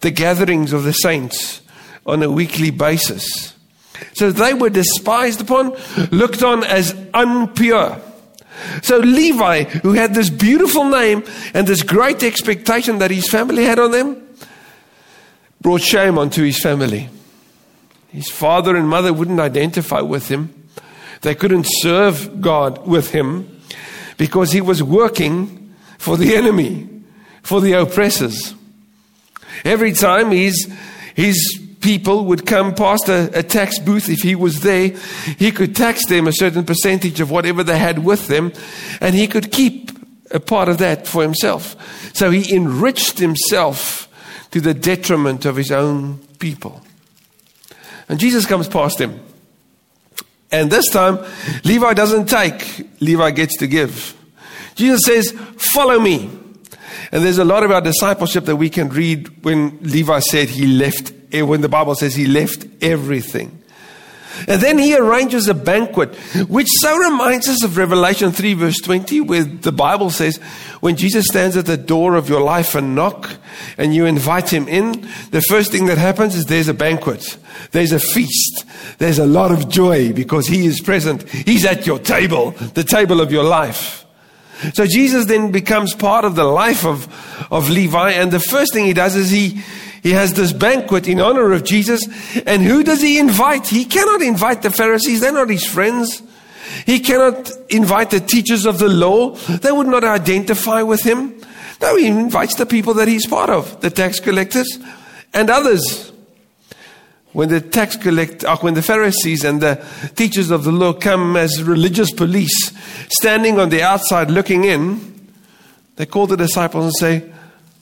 the 0.00 0.10
gatherings 0.10 0.72
of 0.72 0.84
the 0.84 0.92
saints 0.92 1.60
on 2.06 2.22
a 2.22 2.30
weekly 2.30 2.70
basis. 2.70 3.54
So 4.14 4.30
they 4.30 4.54
were 4.54 4.70
despised 4.70 5.42
upon, 5.42 5.76
looked 6.10 6.42
on 6.42 6.64
as 6.64 6.94
unpure. 7.12 8.00
So 8.82 8.98
Levi, 8.98 9.64
who 9.64 9.92
had 9.92 10.14
this 10.14 10.30
beautiful 10.30 10.84
name 10.84 11.22
and 11.52 11.66
this 11.66 11.82
great 11.82 12.22
expectation 12.22 12.98
that 12.98 13.10
his 13.10 13.28
family 13.28 13.64
had 13.64 13.78
on 13.78 13.90
them, 13.90 14.22
brought 15.60 15.82
shame 15.82 16.16
onto 16.16 16.42
his 16.42 16.62
family. 16.62 17.10
His 18.08 18.30
father 18.30 18.76
and 18.76 18.88
mother 18.88 19.12
wouldn't 19.12 19.40
identify 19.40 20.00
with 20.00 20.28
him. 20.28 20.54
They 21.20 21.34
couldn't 21.34 21.66
serve 21.68 22.40
God 22.40 22.86
with 22.86 23.10
him 23.10 23.55
because 24.16 24.52
he 24.52 24.60
was 24.60 24.82
working 24.82 25.74
for 25.98 26.16
the 26.16 26.34
enemy, 26.34 26.88
for 27.42 27.60
the 27.60 27.72
oppressors. 27.72 28.54
Every 29.64 29.92
time 29.92 30.30
his, 30.30 30.72
his 31.14 31.62
people 31.80 32.24
would 32.26 32.46
come 32.46 32.74
past 32.74 33.08
a, 33.08 33.38
a, 33.38 33.42
tax 33.42 33.78
booth, 33.78 34.08
if 34.08 34.20
he 34.20 34.34
was 34.34 34.60
there, 34.60 34.88
he 35.38 35.50
could 35.50 35.74
tax 35.74 36.06
them 36.06 36.26
a 36.26 36.32
certain 36.32 36.64
percentage 36.64 37.20
of 37.20 37.30
whatever 37.30 37.62
they 37.62 37.78
had 37.78 38.04
with 38.04 38.26
them, 38.28 38.52
and 39.00 39.14
he 39.14 39.26
could 39.26 39.52
keep 39.52 39.90
a 40.30 40.40
part 40.40 40.68
of 40.68 40.78
that 40.78 41.06
for 41.06 41.22
himself. 41.22 41.76
So 42.14 42.30
he 42.30 42.54
enriched 42.54 43.18
himself 43.18 44.08
to 44.50 44.60
the 44.60 44.74
detriment 44.74 45.44
of 45.44 45.56
his 45.56 45.70
own 45.70 46.18
people. 46.38 46.82
And 48.08 48.18
Jesus 48.18 48.46
comes 48.46 48.68
past 48.68 49.00
him. 49.00 49.20
And 50.56 50.70
this 50.70 50.88
time, 50.88 51.18
Levi 51.64 51.92
doesn't 51.92 52.26
take, 52.26 52.88
Levi 53.00 53.30
gets 53.32 53.58
to 53.58 53.66
give. 53.66 54.16
Jesus 54.74 55.02
says, 55.04 55.32
Follow 55.56 56.00
me. 56.00 56.30
And 57.12 57.22
there's 57.22 57.38
a 57.38 57.44
lot 57.44 57.62
about 57.62 57.84
discipleship 57.84 58.46
that 58.46 58.56
we 58.56 58.70
can 58.70 58.88
read 58.88 59.44
when 59.44 59.78
Levi 59.82 60.18
said 60.20 60.48
he 60.48 60.66
left, 60.66 61.12
eh, 61.30 61.42
when 61.42 61.60
the 61.60 61.68
Bible 61.68 61.94
says 61.94 62.14
he 62.14 62.26
left 62.26 62.66
everything. 62.80 63.62
And 64.48 64.60
then 64.60 64.78
he 64.78 64.96
arranges 64.96 65.46
a 65.48 65.54
banquet, 65.54 66.14
which 66.48 66.68
so 66.80 66.96
reminds 66.96 67.48
us 67.48 67.62
of 67.62 67.76
Revelation 67.76 68.32
3, 68.32 68.54
verse 68.54 68.78
20, 68.78 69.20
where 69.22 69.44
the 69.44 69.72
Bible 69.72 70.10
says, 70.10 70.40
when 70.80 70.96
Jesus 70.96 71.26
stands 71.26 71.56
at 71.56 71.66
the 71.66 71.76
door 71.76 72.14
of 72.14 72.28
your 72.28 72.40
life 72.40 72.74
and 72.74 72.94
knock, 72.94 73.36
and 73.78 73.94
you 73.94 74.06
invite 74.06 74.52
him 74.52 74.68
in, 74.68 75.08
the 75.30 75.42
first 75.48 75.72
thing 75.72 75.86
that 75.86 75.98
happens 75.98 76.34
is 76.34 76.46
there's 76.46 76.68
a 76.68 76.74
banquet, 76.74 77.38
there's 77.72 77.92
a 77.92 78.00
feast, 78.00 78.64
there's 78.98 79.18
a 79.18 79.26
lot 79.26 79.52
of 79.52 79.68
joy 79.68 80.12
because 80.12 80.46
he 80.46 80.66
is 80.66 80.80
present. 80.80 81.28
He's 81.28 81.64
at 81.64 81.86
your 81.86 81.98
table, 81.98 82.50
the 82.50 82.84
table 82.84 83.20
of 83.20 83.32
your 83.32 83.44
life. 83.44 84.04
So 84.72 84.86
Jesus 84.86 85.26
then 85.26 85.52
becomes 85.52 85.94
part 85.94 86.24
of 86.24 86.34
the 86.34 86.44
life 86.44 86.84
of, 86.84 87.08
of 87.52 87.68
Levi, 87.68 88.12
and 88.12 88.30
the 88.30 88.40
first 88.40 88.72
thing 88.72 88.86
he 88.86 88.94
does 88.94 89.14
is 89.14 89.30
he, 89.30 89.60
he 90.02 90.12
has 90.12 90.34
this 90.34 90.52
banquet 90.52 91.08
in 91.08 91.20
honor 91.20 91.52
of 91.52 91.64
Jesus. 91.64 92.06
And 92.46 92.62
who 92.62 92.82
does 92.82 93.02
he 93.02 93.18
invite? 93.18 93.66
He 93.66 93.84
cannot 93.84 94.22
invite 94.22 94.62
the 94.62 94.70
Pharisees, 94.70 95.20
they're 95.20 95.32
not 95.32 95.50
his 95.50 95.66
friends. 95.66 96.22
He 96.84 97.00
cannot 97.00 97.50
invite 97.68 98.10
the 98.10 98.20
teachers 98.20 98.66
of 98.66 98.78
the 98.78 98.88
law, 98.88 99.34
they 99.34 99.72
would 99.72 99.86
not 99.86 100.04
identify 100.04 100.82
with 100.82 101.02
him. 101.02 101.34
No, 101.80 101.96
he 101.96 102.06
invites 102.06 102.54
the 102.54 102.66
people 102.66 102.94
that 102.94 103.08
he's 103.08 103.26
part 103.26 103.50
of, 103.50 103.80
the 103.80 103.90
tax 103.90 104.20
collectors 104.20 104.78
and 105.34 105.50
others 105.50 106.12
when 107.36 107.50
the 107.50 107.60
tax 107.60 107.96
collect, 107.96 108.44
uh, 108.44 108.56
when 108.56 108.72
the 108.72 108.80
Pharisees 108.80 109.44
and 109.44 109.60
the 109.60 109.84
teachers 110.14 110.50
of 110.50 110.64
the 110.64 110.72
law 110.72 110.94
come 110.94 111.36
as 111.36 111.62
religious 111.62 112.10
police, 112.10 112.72
standing 113.10 113.60
on 113.60 113.68
the 113.68 113.82
outside 113.82 114.30
looking 114.30 114.64
in, 114.64 115.28
they 115.96 116.06
call 116.06 116.26
the 116.26 116.38
disciples 116.38 116.84
and 116.86 116.94
say, 116.96 117.30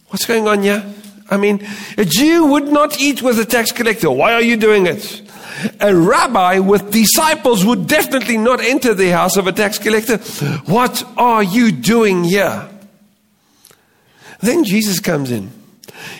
"What's 0.08 0.26
going 0.26 0.48
on 0.48 0.64
here?" 0.64 0.82
I 1.30 1.36
mean, 1.36 1.64
a 1.96 2.04
Jew 2.04 2.46
would 2.46 2.66
not 2.72 2.98
eat 2.98 3.22
with 3.22 3.38
a 3.38 3.44
tax 3.44 3.70
collector. 3.70 4.10
Why 4.10 4.32
are 4.32 4.42
you 4.42 4.56
doing 4.56 4.86
it? 4.86 5.22
A 5.80 5.94
rabbi 5.94 6.58
with 6.58 6.90
disciples 6.90 7.64
would 7.64 7.86
definitely 7.86 8.36
not 8.36 8.60
enter 8.60 8.94
the 8.94 9.10
house 9.10 9.36
of 9.36 9.46
a 9.46 9.52
tax 9.52 9.78
collector. 9.78 10.18
What 10.66 11.06
are 11.16 11.42
you 11.42 11.70
doing 11.72 12.24
here? 12.24 12.68
Then 14.40 14.64
Jesus 14.64 15.00
comes 15.00 15.30
in. 15.30 15.50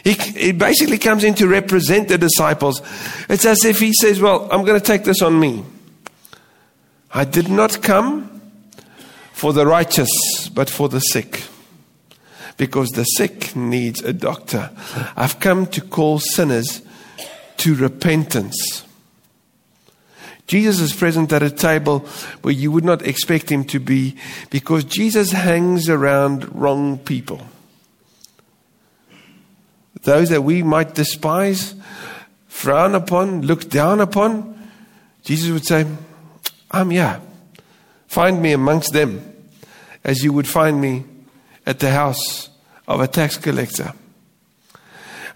He, 0.03 0.13
he 0.13 0.53
basically 0.53 0.99
comes 0.99 1.25
in 1.25 1.35
to 1.35 1.49
represent 1.49 2.09
the 2.09 2.19
disciples. 2.19 2.81
It's 3.29 3.45
as 3.45 3.65
if 3.65 3.81
he 3.81 3.93
says, 3.93 4.21
Well, 4.21 4.49
I'm 4.51 4.65
going 4.65 4.81
to 4.81 4.85
take 4.85 5.05
this 5.05 5.21
on 5.21 5.39
me. 5.39 5.65
I 7.13 7.25
did 7.25 7.49
not 7.49 7.83
come 7.83 8.41
for 9.33 9.53
the 9.53 9.67
righteous, 9.67 10.49
but 10.49 10.71
for 10.71 10.89
the 10.89 11.01
sick. 11.01 11.45
Because 12.57 12.91
the 12.91 13.05
sick 13.05 13.55
needs 13.57 14.01
a 14.03 14.13
doctor. 14.13 14.71
I've 15.17 15.41
come 15.41 15.67
to 15.69 15.81
call 15.81 16.19
sinners 16.21 16.83
to 17.59 17.75
repentance. 17.75 18.84
Jesus 20.47 20.81
is 20.81 20.93
present 20.93 21.33
at 21.33 21.43
a 21.43 21.51
table 21.51 22.01
where 22.43 22.53
you 22.55 22.71
would 22.71 22.85
not 22.85 23.03
expect 23.03 23.51
him 23.51 23.65
to 23.65 23.81
be 23.81 24.17
because 24.51 24.85
Jesus 24.85 25.33
hangs 25.33 25.89
around 25.89 26.55
wrong 26.55 26.99
people 26.99 27.41
those 30.05 30.29
that 30.29 30.43
we 30.43 30.63
might 30.63 30.95
despise, 30.95 31.75
frown 32.47 32.95
upon, 32.95 33.43
look 33.43 33.69
down 33.69 34.01
upon, 34.01 34.71
Jesus 35.23 35.51
would 35.51 35.67
say, 35.67 35.87
I'm 36.71 36.91
here. 36.91 37.21
Find 38.07 38.41
me 38.41 38.53
amongst 38.53 38.93
them 38.93 39.35
as 40.05 40.23
you 40.23 40.33
would 40.33 40.47
find 40.47 40.81
me 40.81 41.05
at 41.67 41.81
the 41.81 41.91
house 41.91 42.51
of 42.87 43.01
a 43.01 43.09
tax 43.09 43.37
collector. 43.39 43.93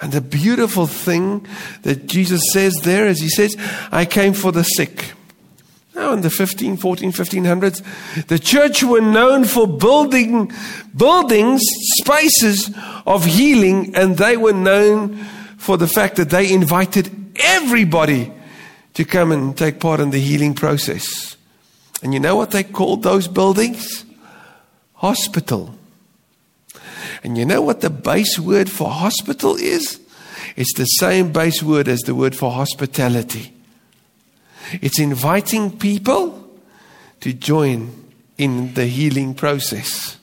And 0.00 0.12
the 0.12 0.21
beautiful 0.21 0.87
thing 0.87 1.47
that 1.83 2.07
Jesus 2.07 2.40
says 2.52 2.75
there 2.83 3.07
is 3.07 3.21
He 3.21 3.28
says, 3.28 3.57
I 3.90 4.05
came 4.05 4.33
for 4.33 4.52
the 4.52 4.62
sick. 4.62 5.12
Now, 5.95 6.12
in 6.12 6.21
the 6.21 6.31
15, 6.31 6.76
14, 6.76 7.11
1500s, 7.11 8.26
the 8.28 8.38
church 8.38 8.85
were 8.85 9.00
known 9.00 9.45
for 9.45 9.67
building 9.67 10.52
buildings, 10.97 11.61
spaces 12.00 12.71
of 13.05 13.25
healing, 13.25 13.97
and 13.97 14.17
they 14.17 14.37
were 14.37 14.52
known 14.52 15.17
for 15.57 15.76
the 15.76 15.88
fact 15.88 16.14
that 16.17 16.31
they 16.31 16.52
invited 16.52 17.11
everybody 17.40 18.33
to 18.95 19.05
come 19.05 19.33
and 19.33 19.57
take 19.57 19.81
part 19.81 19.99
in 19.99 20.11
the 20.11 20.21
healing 20.21 20.55
process. 20.55 21.37
And 22.02 22.14
you 22.14 22.21
know 22.21 22.37
what 22.37 22.52
they 22.52 22.62
called 22.62 23.02
those 23.02 23.26
buildings? 23.26 24.05
Hospital. 24.95 25.77
And 27.22 27.37
you 27.37 27.44
know 27.44 27.62
what 27.62 27.80
the 27.80 27.90
base 27.90 28.38
word 28.38 28.70
for 28.70 28.90
hospital 28.90 29.56
is? 29.56 30.00
It's 30.56 30.75
the 30.75 30.84
same 30.84 31.32
base 31.32 31.62
word 31.62 31.88
as 31.88 32.00
the 32.00 32.14
word 32.14 32.34
for 32.34 32.50
hospitality. 32.50 33.52
It's 34.80 35.00
inviting 35.00 35.78
people 35.78 36.48
to 37.20 37.32
join 37.32 38.04
in 38.37 38.75
the 38.75 38.87
healing 38.87 39.34
process, 39.34 40.16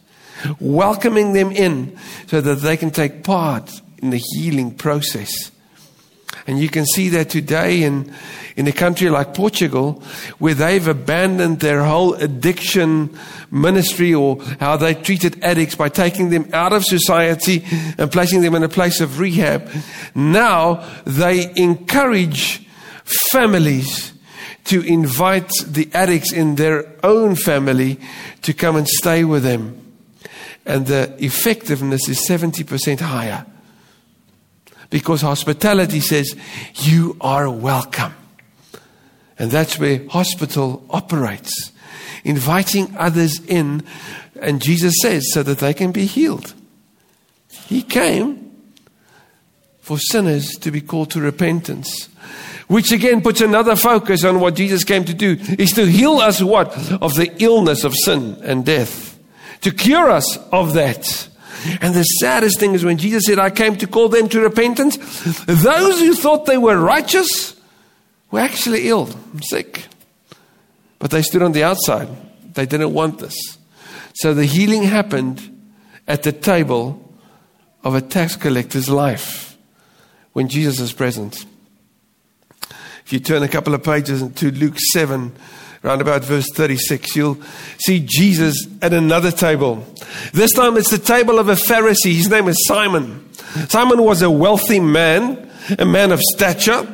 welcoming 0.59 1.33
them 1.33 1.51
in 1.51 1.97
so 2.27 2.41
that 2.41 2.55
they 2.55 2.77
can 2.77 2.91
take 2.91 3.23
part 3.23 3.81
in 4.01 4.11
the 4.11 4.21
healing 4.33 4.73
process. 4.73 5.51
And 6.47 6.59
you 6.59 6.69
can 6.69 6.85
see 6.85 7.09
that 7.09 7.29
today 7.31 7.81
in, 7.83 8.13
in 8.55 8.67
a 8.67 8.71
country 8.71 9.09
like 9.09 9.33
Portugal, 9.33 10.03
where 10.37 10.53
they've 10.53 10.87
abandoned 10.87 11.59
their 11.59 11.83
whole 11.83 12.13
addiction 12.13 13.17
ministry 13.49 14.13
or 14.13 14.41
how 14.59 14.77
they 14.77 14.93
treated 14.93 15.43
addicts 15.43 15.73
by 15.75 15.89
taking 15.89 16.29
them 16.29 16.47
out 16.53 16.71
of 16.71 16.83
society 16.85 17.65
and 17.97 18.11
placing 18.11 18.41
them 18.41 18.53
in 18.53 18.61
a 18.61 18.69
place 18.69 19.01
of 19.01 19.19
rehab. 19.19 19.67
Now 20.13 20.87
they 21.05 21.51
encourage 21.55 22.67
families 23.31 24.13
to 24.65 24.81
invite 24.81 25.49
the 25.65 25.89
addicts 25.93 26.31
in 26.31 26.55
their 26.55 26.85
own 27.03 27.35
family 27.35 27.99
to 28.43 28.53
come 28.53 28.75
and 28.75 28.87
stay 28.87 29.23
with 29.23 29.43
them. 29.43 29.81
And 30.65 30.85
the 30.85 31.15
effectiveness 31.23 32.07
is 32.07 32.27
70% 32.27 32.99
higher. 32.99 33.45
Because 34.95 35.19
hospitality 35.19 35.99
says, 35.99 36.37
you 36.75 37.17
are 37.19 37.49
welcome. 37.49 38.13
And 39.37 39.51
that's 39.51 39.77
where 39.77 40.07
hospital 40.07 40.85
operates. 40.89 41.73
Inviting 42.23 42.95
others 42.95 43.41
in, 43.45 43.83
and 44.41 44.61
Jesus 44.61 44.93
says, 45.01 45.33
so 45.33 45.43
that 45.43 45.59
they 45.59 45.73
can 45.73 45.91
be 45.91 46.05
healed. 46.05 46.53
He 47.65 47.81
came 47.81 48.53
for 49.81 49.99
sinners 49.99 50.51
to 50.61 50.71
be 50.71 50.79
called 50.79 51.11
to 51.11 51.19
repentance. 51.19 52.07
Which 52.67 52.93
again 52.93 53.21
puts 53.21 53.41
another 53.41 53.75
focus 53.75 54.23
on 54.23 54.39
what 54.39 54.55
Jesus 54.55 54.85
came 54.85 55.03
to 55.03 55.13
do 55.13 55.35
is 55.59 55.71
to 55.71 55.85
heal 55.85 56.19
us 56.19 56.41
what? 56.41 56.69
Of 57.01 57.15
the 57.15 57.33
illness 57.39 57.83
of 57.83 57.93
sin 58.05 58.37
and 58.43 58.65
death. 58.65 59.19
To 59.59 59.71
cure 59.71 60.09
us 60.09 60.37
of 60.53 60.71
that. 60.75 61.27
And 61.81 61.93
the 61.93 62.03
saddest 62.03 62.59
thing 62.59 62.73
is 62.73 62.83
when 62.83 62.97
Jesus 62.97 63.25
said, 63.25 63.39
I 63.39 63.49
came 63.49 63.75
to 63.77 63.87
call 63.87 64.09
them 64.09 64.29
to 64.29 64.39
repentance, 64.39 64.97
those 65.45 65.99
who 65.99 66.13
thought 66.13 66.45
they 66.45 66.57
were 66.57 66.79
righteous 66.79 67.55
were 68.31 68.39
actually 68.39 68.89
ill, 68.89 69.09
sick. 69.41 69.85
But 70.99 71.11
they 71.11 71.21
stood 71.21 71.41
on 71.41 71.51
the 71.51 71.63
outside. 71.63 72.09
They 72.53 72.65
didn't 72.65 72.93
want 72.93 73.19
this. 73.19 73.35
So 74.15 74.33
the 74.33 74.45
healing 74.45 74.83
happened 74.83 75.51
at 76.07 76.23
the 76.23 76.31
table 76.31 77.01
of 77.83 77.95
a 77.95 78.01
tax 78.01 78.35
collector's 78.35 78.89
life 78.89 79.57
when 80.33 80.47
Jesus 80.47 80.79
is 80.79 80.93
present. 80.93 81.45
If 83.05 83.13
you 83.13 83.19
turn 83.19 83.43
a 83.43 83.47
couple 83.47 83.73
of 83.73 83.83
pages 83.83 84.27
to 84.27 84.51
Luke 84.51 84.79
7, 84.93 85.31
around 85.85 86.01
about 86.01 86.23
verse 86.23 86.47
36, 86.53 87.15
you'll 87.15 87.37
see 87.77 88.03
Jesus 88.03 88.67
at 88.81 88.91
another 88.91 89.31
table. 89.31 89.85
This 90.33 90.51
time 90.51 90.77
it's 90.77 90.89
the 90.89 90.97
table 90.97 91.37
of 91.37 91.47
a 91.47 91.53
Pharisee. 91.53 92.15
His 92.15 92.27
name 92.27 92.47
is 92.47 92.57
Simon. 92.67 93.29
Simon 93.69 94.01
was 94.01 94.23
a 94.23 94.29
wealthy 94.29 94.79
man, 94.79 95.49
a 95.77 95.85
man 95.85 96.11
of 96.11 96.19
stature, 96.33 96.87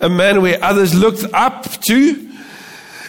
a 0.00 0.08
man 0.08 0.40
where 0.40 0.62
others 0.64 0.94
looked 0.94 1.24
up 1.34 1.64
to. 1.82 2.30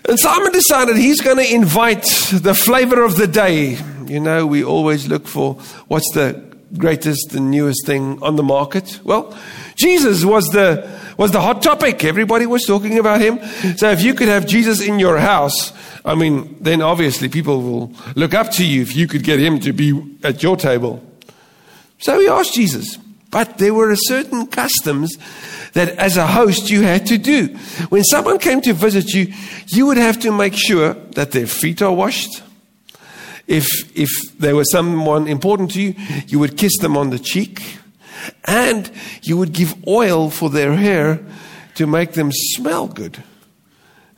And 0.07 0.19
Simon 0.19 0.51
decided 0.51 0.97
he's 0.97 1.21
going 1.21 1.37
to 1.37 1.53
invite 1.53 2.03
the 2.33 2.53
flavor 2.53 3.01
of 3.01 3.15
the 3.15 3.27
day. 3.27 3.77
You 4.05 4.19
know, 4.19 4.45
we 4.45 4.63
always 4.63 5.07
look 5.07 5.27
for 5.27 5.53
what's 5.87 6.11
the 6.13 6.43
greatest 6.77 7.33
and 7.33 7.49
newest 7.49 7.85
thing 7.85 8.21
on 8.21 8.35
the 8.35 8.43
market. 8.43 8.99
Well, 9.03 9.35
Jesus 9.75 10.25
was 10.25 10.45
the 10.49 10.89
was 11.17 11.31
the 11.31 11.41
hot 11.41 11.61
topic. 11.61 12.03
Everybody 12.03 12.45
was 12.45 12.65
talking 12.65 12.99
about 12.99 13.21
him. 13.21 13.39
So 13.77 13.89
if 13.91 14.01
you 14.03 14.13
could 14.13 14.27
have 14.27 14.45
Jesus 14.45 14.81
in 14.81 14.99
your 14.99 15.17
house, 15.17 15.73
I 16.03 16.15
mean, 16.15 16.57
then 16.59 16.81
obviously 16.81 17.29
people 17.29 17.61
will 17.61 17.93
look 18.15 18.33
up 18.33 18.51
to 18.51 18.65
you 18.65 18.81
if 18.81 18.95
you 18.95 19.07
could 19.07 19.23
get 19.23 19.39
him 19.39 19.59
to 19.61 19.73
be 19.73 20.17
at 20.23 20.43
your 20.43 20.57
table. 20.57 21.03
So 21.99 22.19
he 22.19 22.27
asked 22.27 22.53
Jesus. 22.53 22.97
But 23.31 23.57
there 23.57 23.73
were 23.73 23.93
certain 23.95 24.47
customs 24.47 25.17
that 25.73 25.89
as 25.97 26.15
a 26.15 26.25
host 26.25 26.69
you 26.69 26.83
had 26.83 27.05
to 27.07 27.17
do. 27.17 27.47
When 27.89 28.03
someone 28.03 28.39
came 28.39 28.61
to 28.61 28.73
visit 28.73 29.13
you, 29.13 29.33
you 29.67 29.85
would 29.87 29.97
have 29.97 30.19
to 30.21 30.31
make 30.31 30.53
sure 30.55 30.93
that 31.15 31.31
their 31.31 31.47
feet 31.47 31.81
are 31.81 31.91
washed. 31.91 32.41
If, 33.47 33.67
if 33.95 34.09
there 34.39 34.55
was 34.55 34.71
someone 34.71 35.27
important 35.27 35.71
to 35.71 35.81
you, 35.81 35.95
you 36.27 36.39
would 36.39 36.57
kiss 36.57 36.77
them 36.79 36.95
on 36.95 37.09
the 37.09 37.19
cheek. 37.19 37.61
And 38.45 38.91
you 39.21 39.37
would 39.37 39.53
give 39.53 39.87
oil 39.87 40.29
for 40.29 40.49
their 40.49 40.75
hair 40.75 41.19
to 41.75 41.87
make 41.87 42.13
them 42.13 42.31
smell 42.31 42.87
good. 42.87 43.23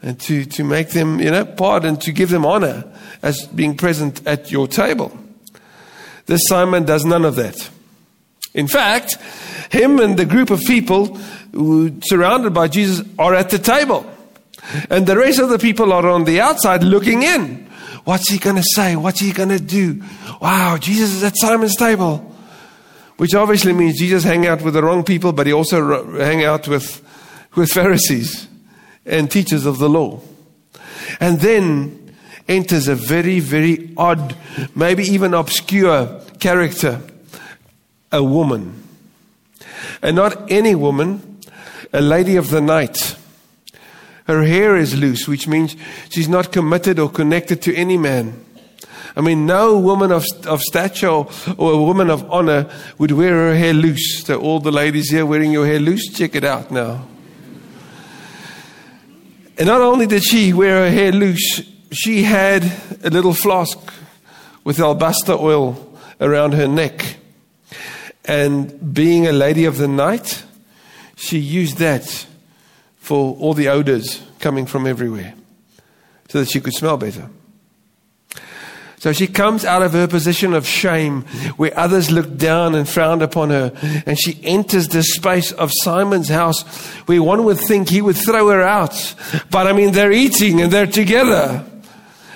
And 0.02 0.20
to, 0.22 0.46
to 0.46 0.64
make 0.64 0.90
them, 0.90 1.20
you 1.20 1.32
know, 1.32 1.44
part 1.44 1.84
and 1.84 2.00
to 2.02 2.12
give 2.12 2.30
them 2.30 2.46
honor 2.46 2.84
as 3.24 3.48
being 3.48 3.76
present 3.76 4.26
at 4.28 4.52
your 4.52 4.68
table. 4.68 5.18
This 6.28 6.42
Simon 6.48 6.86
does 6.86 7.04
none 7.04 7.26
of 7.26 7.36
that. 7.36 7.70
In 8.54 8.68
fact, 8.68 9.16
him 9.72 10.00
and 10.00 10.18
the 10.18 10.26
group 10.26 10.50
of 10.50 10.60
people 10.62 11.18
surrounded 12.04 12.54
by 12.54 12.68
Jesus 12.68 13.06
are 13.18 13.34
at 13.34 13.50
the 13.50 13.60
table. 13.60 14.06
And 14.90 15.08
the 15.08 15.18
rest 15.18 15.40
of 15.40 15.50
the 15.50 15.60
people 15.60 15.94
are 15.94 16.08
on 16.08 16.26
the 16.26 16.42
outside 16.42 16.84
looking 16.84 17.24
in. 17.24 17.66
What's 18.04 18.30
he 18.30 18.38
going 18.38 18.56
to 18.56 18.64
say? 18.64 18.96
What's 18.96 19.20
he 19.20 19.32
going 19.32 19.50
to 19.50 19.60
do? 19.60 20.04
Wow, 20.42 20.78
Jesus 20.78 21.14
is 21.14 21.24
at 21.24 21.38
Simon's 21.38 21.76
table. 21.76 22.36
Which 23.18 23.34
obviously 23.34 23.74
means 23.74 23.98
Jesus 23.98 24.24
hang 24.24 24.46
out 24.46 24.62
with 24.62 24.76
the 24.76 24.84
wrong 24.84 25.04
people, 25.04 25.34
but 25.34 25.48
he 25.48 25.54
also 25.54 26.18
hang 26.18 26.44
out 26.44 26.68
with, 26.68 27.02
with 27.56 27.70
Pharisees 27.72 28.48
and 29.06 29.30
teachers 29.30 29.66
of 29.66 29.80
the 29.80 29.90
law. 29.90 30.22
And 31.20 31.40
then 31.40 32.16
enters 32.48 32.88
a 32.88 32.96
very, 32.96 33.40
very 33.40 33.92
odd, 33.98 34.36
maybe 34.76 35.04
even 35.04 35.34
obscure 35.34 36.22
character, 36.40 37.02
a 38.12 38.24
woman. 38.24 38.84
And 40.02 40.16
not 40.16 40.50
any 40.52 40.76
woman, 40.76 41.40
a 41.92 42.02
lady 42.02 42.36
of 42.36 42.50
the 42.50 42.62
night. 42.62 43.16
Her 44.26 44.44
hair 44.44 44.76
is 44.76 44.96
loose, 44.96 45.28
which 45.28 45.48
means 45.48 45.76
she's 46.10 46.30
not 46.30 46.52
committed 46.52 47.00
or 47.00 47.10
connected 47.10 47.62
to 47.64 47.76
any 47.76 47.98
man. 47.98 48.44
I 49.18 49.22
mean, 49.22 49.48
no 49.48 49.80
woman 49.80 50.12
of, 50.12 50.24
of 50.46 50.62
stature 50.62 51.08
or, 51.08 51.28
a 51.58 51.78
woman 51.78 52.12
of 52.12 52.32
honor 52.32 52.70
would 53.00 53.10
wear 53.10 53.34
her 53.34 53.56
hair 53.56 53.74
loose. 53.74 54.24
So, 54.24 54.40
all 54.40 54.60
the 54.60 54.72
ladies 54.72 55.10
here 55.10 55.26
wearing 55.26 55.52
your 55.52 55.66
hair 55.66 55.80
loose, 55.80 56.14
check 56.14 56.36
it 56.36 56.44
out 56.44 56.70
now. 56.70 57.08
And 59.58 59.66
not 59.66 59.82
only 59.82 60.06
did 60.06 60.24
she 60.24 60.54
wear 60.54 60.84
her 60.84 60.92
hair 60.92 61.12
loose, 61.12 61.64
she 61.92 62.22
had 62.22 62.64
a 63.04 63.10
little 63.10 63.34
flask 63.34 63.80
with 64.64 64.80
alabaster 64.80 65.34
oil 65.34 65.98
around 66.22 66.54
her 66.54 66.68
neck. 66.68 67.16
And 68.26 68.94
being 68.94 69.26
a 69.26 69.32
lady 69.32 69.66
of 69.66 69.78
the 69.78 69.88
night, 69.88 70.44
she 71.16 71.40
used 71.40 71.78
that 71.78 72.28
for 72.98 73.36
all 73.38 73.56
the 73.56 73.70
odors 73.70 74.22
coming 74.40 74.68
from 74.68 74.86
everywhere 74.86 75.34
so 76.30 76.42
that 76.42 76.52
she 76.52 76.62
could 76.62 76.74
smell 76.74 76.98
better. 76.98 77.32
So 79.00 79.14
she 79.14 79.28
comes 79.28 79.64
out 79.64 79.84
of 79.84 79.94
her 79.94 80.08
position 80.08 80.54
of 80.54 80.66
shame 80.66 81.22
where 81.58 81.78
others 81.78 82.10
look 82.10 82.36
down 82.36 82.74
and 82.74 82.90
frown 82.90 83.22
upon 83.22 83.52
her. 83.52 83.72
And 84.08 84.20
she 84.20 84.40
enters 84.44 84.88
the 84.88 85.04
space 85.04 85.52
of 85.52 85.72
Simon's 85.84 86.30
house 86.30 86.64
where 87.06 87.22
one 87.22 87.44
would 87.44 87.60
think 87.60 87.90
he 87.90 88.02
would 88.02 88.18
throw 88.18 88.50
her 88.50 88.64
out. 88.64 89.16
But 89.52 89.68
I 89.68 89.74
mean, 89.74 89.92
they're 89.92 90.12
eating 90.12 90.62
and 90.62 90.72
they're 90.72 90.88
together. 90.88 91.64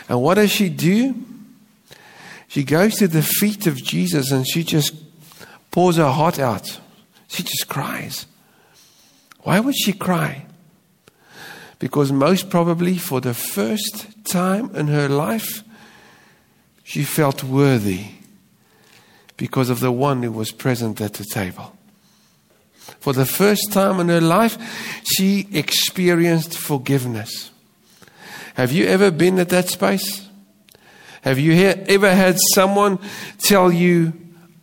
And 0.07 0.21
what 0.21 0.35
does 0.35 0.51
she 0.51 0.69
do? 0.69 1.15
She 2.47 2.63
goes 2.63 2.95
to 2.95 3.07
the 3.07 3.23
feet 3.23 3.65
of 3.65 3.81
Jesus 3.81 4.29
and 4.29 4.47
she 4.47 4.63
just 4.63 4.93
pours 5.71 5.95
her 5.95 6.11
heart 6.11 6.37
out. 6.37 6.79
She 7.27 7.41
just 7.41 7.69
cries. 7.69 8.27
Why 9.39 9.59
would 9.59 9.75
she 9.75 9.93
cry? 9.93 10.45
Because 11.79 12.11
most 12.11 12.51
probably 12.51 12.97
for 12.97 13.19
the 13.19 13.33
first 13.33 14.25
time 14.25 14.75
in 14.75 14.87
her 14.89 15.09
life, 15.09 15.63
she 16.83 17.03
felt 17.03 17.43
worthy 17.43 18.05
because 19.37 19.69
of 19.69 19.79
the 19.79 19.91
one 19.91 20.23
who 20.23 20.31
was 20.31 20.51
present 20.51 21.01
at 21.01 21.13
the 21.13 21.25
table. 21.25 21.75
For 22.99 23.13
the 23.13 23.25
first 23.25 23.71
time 23.71 23.99
in 23.99 24.09
her 24.09 24.21
life, 24.21 24.57
she 25.03 25.47
experienced 25.51 26.57
forgiveness. 26.57 27.51
Have 28.55 28.71
you 28.71 28.85
ever 28.85 29.11
been 29.11 29.39
at 29.39 29.49
that 29.49 29.69
space? 29.69 30.27
Have 31.21 31.39
you 31.39 31.53
ever 31.53 32.13
had 32.13 32.37
someone 32.53 32.99
tell 33.39 33.71
you, 33.71 34.13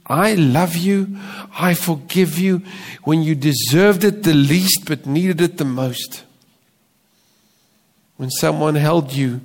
I 0.07 0.35
love 0.35 0.76
you, 0.76 1.18
I 1.59 1.74
forgive 1.74 2.38
you, 2.38 2.62
when 3.04 3.22
you 3.22 3.35
deserved 3.35 4.04
it 4.04 4.22
the 4.24 4.35
least 4.35 4.85
but 4.87 5.07
needed 5.07 5.40
it 5.40 5.59
the 5.59 5.64
most? 5.64 6.24
When 8.16 8.31
someone 8.31 8.74
held 8.74 9.12
you 9.12 9.40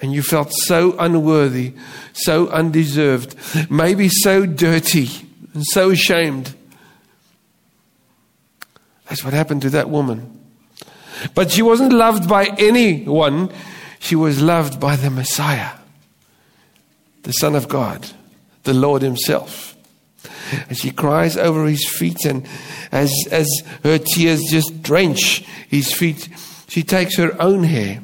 and 0.00 0.12
you 0.12 0.22
felt 0.22 0.50
so 0.52 0.96
unworthy, 0.98 1.74
so 2.12 2.48
undeserved, 2.48 3.34
maybe 3.70 4.08
so 4.08 4.46
dirty 4.46 5.08
and 5.52 5.64
so 5.66 5.90
ashamed. 5.90 6.54
That's 9.08 9.24
what 9.24 9.34
happened 9.34 9.62
to 9.62 9.70
that 9.70 9.90
woman. 9.90 10.38
But 11.34 11.50
she 11.50 11.62
wasn't 11.62 11.92
loved 11.92 12.28
by 12.28 12.46
anyone, 12.58 13.52
she 13.98 14.16
was 14.16 14.40
loved 14.40 14.80
by 14.80 14.96
the 14.96 15.10
Messiah, 15.10 15.72
the 17.22 17.32
Son 17.32 17.54
of 17.54 17.68
God, 17.68 18.08
the 18.62 18.72
Lord 18.72 19.02
Himself. 19.02 19.76
And 20.68 20.76
she 20.76 20.90
cries 20.90 21.36
over 21.36 21.66
his 21.66 21.88
feet, 21.88 22.24
and 22.24 22.46
as, 22.90 23.12
as 23.30 23.46
her 23.84 23.98
tears 23.98 24.42
just 24.50 24.82
drench 24.82 25.44
his 25.68 25.92
feet, 25.92 26.28
she 26.66 26.82
takes 26.82 27.16
her 27.16 27.40
own 27.40 27.62
hair 27.62 28.00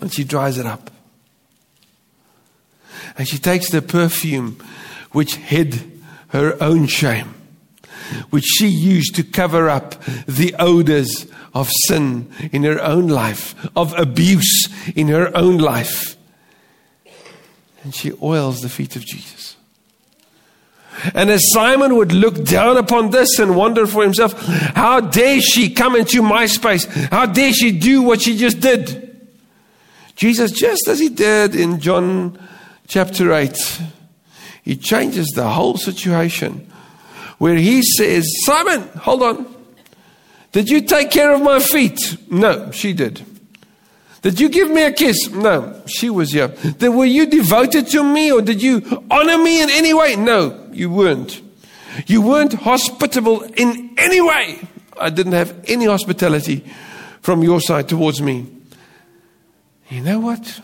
and 0.00 0.12
she 0.12 0.24
dries 0.24 0.58
it 0.58 0.66
up. 0.66 0.90
And 3.16 3.26
she 3.26 3.38
takes 3.38 3.70
the 3.70 3.82
perfume 3.82 4.62
which 5.12 5.36
hid 5.36 6.00
her 6.28 6.56
own 6.62 6.86
shame, 6.86 7.34
which 8.30 8.44
she 8.44 8.68
used 8.68 9.14
to 9.16 9.22
cover 9.22 9.68
up 9.68 10.02
the 10.26 10.54
odors 10.58 11.26
of 11.54 11.70
sin 11.86 12.30
in 12.52 12.64
her 12.64 12.80
own 12.82 13.08
life, 13.08 13.54
of 13.76 13.98
abuse 13.98 14.68
in 14.94 15.08
her 15.08 15.34
own 15.36 15.58
life. 15.58 16.16
And 17.82 17.94
she 17.94 18.12
oils 18.22 18.60
the 18.60 18.68
feet 18.68 18.96
of 18.96 19.04
Jesus. 19.04 19.56
And 21.14 21.30
as 21.30 21.42
Simon 21.52 21.96
would 21.96 22.12
look 22.12 22.44
down 22.44 22.76
upon 22.76 23.10
this 23.10 23.38
and 23.38 23.56
wonder 23.56 23.86
for 23.86 24.02
himself, 24.02 24.34
how 24.74 25.00
dare 25.00 25.40
she 25.40 25.70
come 25.70 25.94
into 25.94 26.22
my 26.22 26.46
space? 26.46 26.84
How 26.84 27.26
dare 27.26 27.52
she 27.52 27.70
do 27.70 28.02
what 28.02 28.20
she 28.20 28.36
just 28.36 28.60
did? 28.60 29.07
Jesus, 30.18 30.50
just 30.50 30.88
as 30.88 30.98
he 30.98 31.08
did 31.10 31.54
in 31.54 31.78
John 31.78 32.36
chapter 32.88 33.32
8, 33.32 33.56
he 34.64 34.76
changes 34.76 35.28
the 35.28 35.48
whole 35.48 35.76
situation 35.76 36.68
where 37.38 37.54
he 37.54 37.82
says, 37.82 38.26
Simon, 38.44 38.82
hold 38.98 39.22
on. 39.22 39.54
Did 40.50 40.70
you 40.70 40.80
take 40.80 41.12
care 41.12 41.32
of 41.32 41.40
my 41.40 41.60
feet? 41.60 42.16
No, 42.28 42.72
she 42.72 42.92
did. 42.92 43.24
Did 44.22 44.40
you 44.40 44.48
give 44.48 44.68
me 44.68 44.82
a 44.82 44.92
kiss? 44.92 45.30
No, 45.30 45.80
she 45.86 46.10
was 46.10 46.32
here. 46.32 46.48
Then 46.48 46.96
were 46.96 47.04
you 47.04 47.26
devoted 47.26 47.86
to 47.90 48.02
me 48.02 48.32
or 48.32 48.42
did 48.42 48.60
you 48.60 49.04
honor 49.08 49.38
me 49.38 49.62
in 49.62 49.70
any 49.70 49.94
way? 49.94 50.16
No, 50.16 50.68
you 50.72 50.90
weren't. 50.90 51.40
You 52.08 52.22
weren't 52.22 52.54
hospitable 52.54 53.42
in 53.42 53.94
any 53.96 54.20
way. 54.20 54.66
I 55.00 55.10
didn't 55.10 55.34
have 55.34 55.64
any 55.68 55.84
hospitality 55.84 56.64
from 57.20 57.44
your 57.44 57.60
side 57.60 57.88
towards 57.88 58.20
me. 58.20 58.57
You 59.88 60.02
know 60.02 60.20
what? 60.20 60.60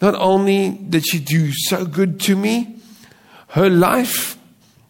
Not 0.00 0.14
only 0.14 0.70
did 0.70 1.06
she 1.06 1.18
do 1.18 1.52
so 1.52 1.84
good 1.84 2.20
to 2.20 2.36
me, 2.36 2.76
her 3.48 3.70
life 3.70 4.38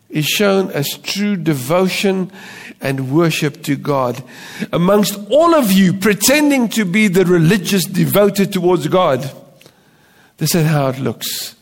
is 0.09 0.27
shown 0.27 0.71
as 0.71 0.99
true 0.99 1.37
devotion 1.37 2.31
and 2.81 3.13
worship 3.13 3.63
to 3.65 3.77
God. 3.77 4.23
Amongst 4.73 5.19
all 5.31 5.55
of 5.55 5.73
you 5.73 5.93
pretending 5.93 6.69
to 6.71 6.85
be 6.85 7.09
the 7.09 7.25
religious 7.25 7.85
devoted 7.85 8.53
towards 8.53 8.87
God, 8.89 9.31
this 10.37 10.55
is 10.55 10.67
how 10.67 10.89
it 10.89 10.99
looks 10.99 11.55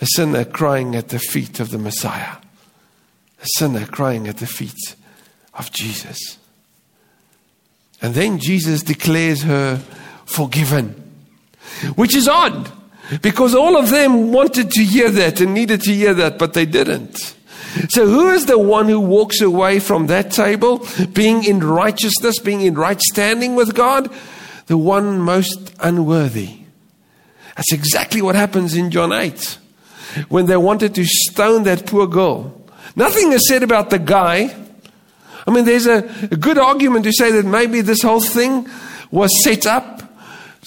a 0.00 0.06
sinner 0.14 0.44
crying 0.44 0.94
at 0.94 1.08
the 1.08 1.18
feet 1.18 1.58
of 1.58 1.70
the 1.70 1.78
Messiah, 1.78 2.36
a 3.42 3.46
sinner 3.56 3.86
crying 3.86 4.28
at 4.28 4.38
the 4.38 4.46
feet 4.46 4.94
of 5.54 5.72
Jesus. 5.72 6.38
And 8.00 8.14
then 8.14 8.38
Jesus 8.38 8.82
declares 8.82 9.42
her 9.42 9.82
forgiven. 10.24 11.07
Which 11.94 12.14
is 12.14 12.28
odd 12.28 12.70
because 13.22 13.54
all 13.54 13.76
of 13.76 13.90
them 13.90 14.32
wanted 14.32 14.70
to 14.72 14.84
hear 14.84 15.10
that 15.10 15.40
and 15.40 15.54
needed 15.54 15.80
to 15.82 15.94
hear 15.94 16.14
that, 16.14 16.38
but 16.38 16.52
they 16.54 16.66
didn't. 16.66 17.34
So, 17.90 18.06
who 18.06 18.30
is 18.30 18.46
the 18.46 18.58
one 18.58 18.88
who 18.88 19.00
walks 19.00 19.40
away 19.40 19.78
from 19.78 20.06
that 20.06 20.30
table, 20.30 20.86
being 21.12 21.44
in 21.44 21.60
righteousness, 21.60 22.38
being 22.38 22.62
in 22.62 22.74
right 22.74 23.00
standing 23.00 23.54
with 23.54 23.74
God? 23.74 24.12
The 24.66 24.78
one 24.78 25.20
most 25.20 25.74
unworthy. 25.80 26.58
That's 27.56 27.72
exactly 27.72 28.22
what 28.22 28.34
happens 28.36 28.74
in 28.74 28.90
John 28.90 29.12
8 29.12 29.58
when 30.28 30.46
they 30.46 30.56
wanted 30.56 30.94
to 30.94 31.04
stone 31.04 31.64
that 31.64 31.86
poor 31.86 32.06
girl. 32.06 32.54
Nothing 32.96 33.32
is 33.32 33.46
said 33.48 33.62
about 33.62 33.90
the 33.90 33.98
guy. 33.98 34.54
I 35.46 35.50
mean, 35.50 35.64
there's 35.64 35.86
a, 35.86 35.98
a 36.30 36.36
good 36.36 36.58
argument 36.58 37.04
to 37.04 37.12
say 37.12 37.32
that 37.32 37.44
maybe 37.44 37.80
this 37.80 38.02
whole 38.02 38.20
thing 38.20 38.68
was 39.10 39.30
set 39.44 39.66
up 39.66 40.07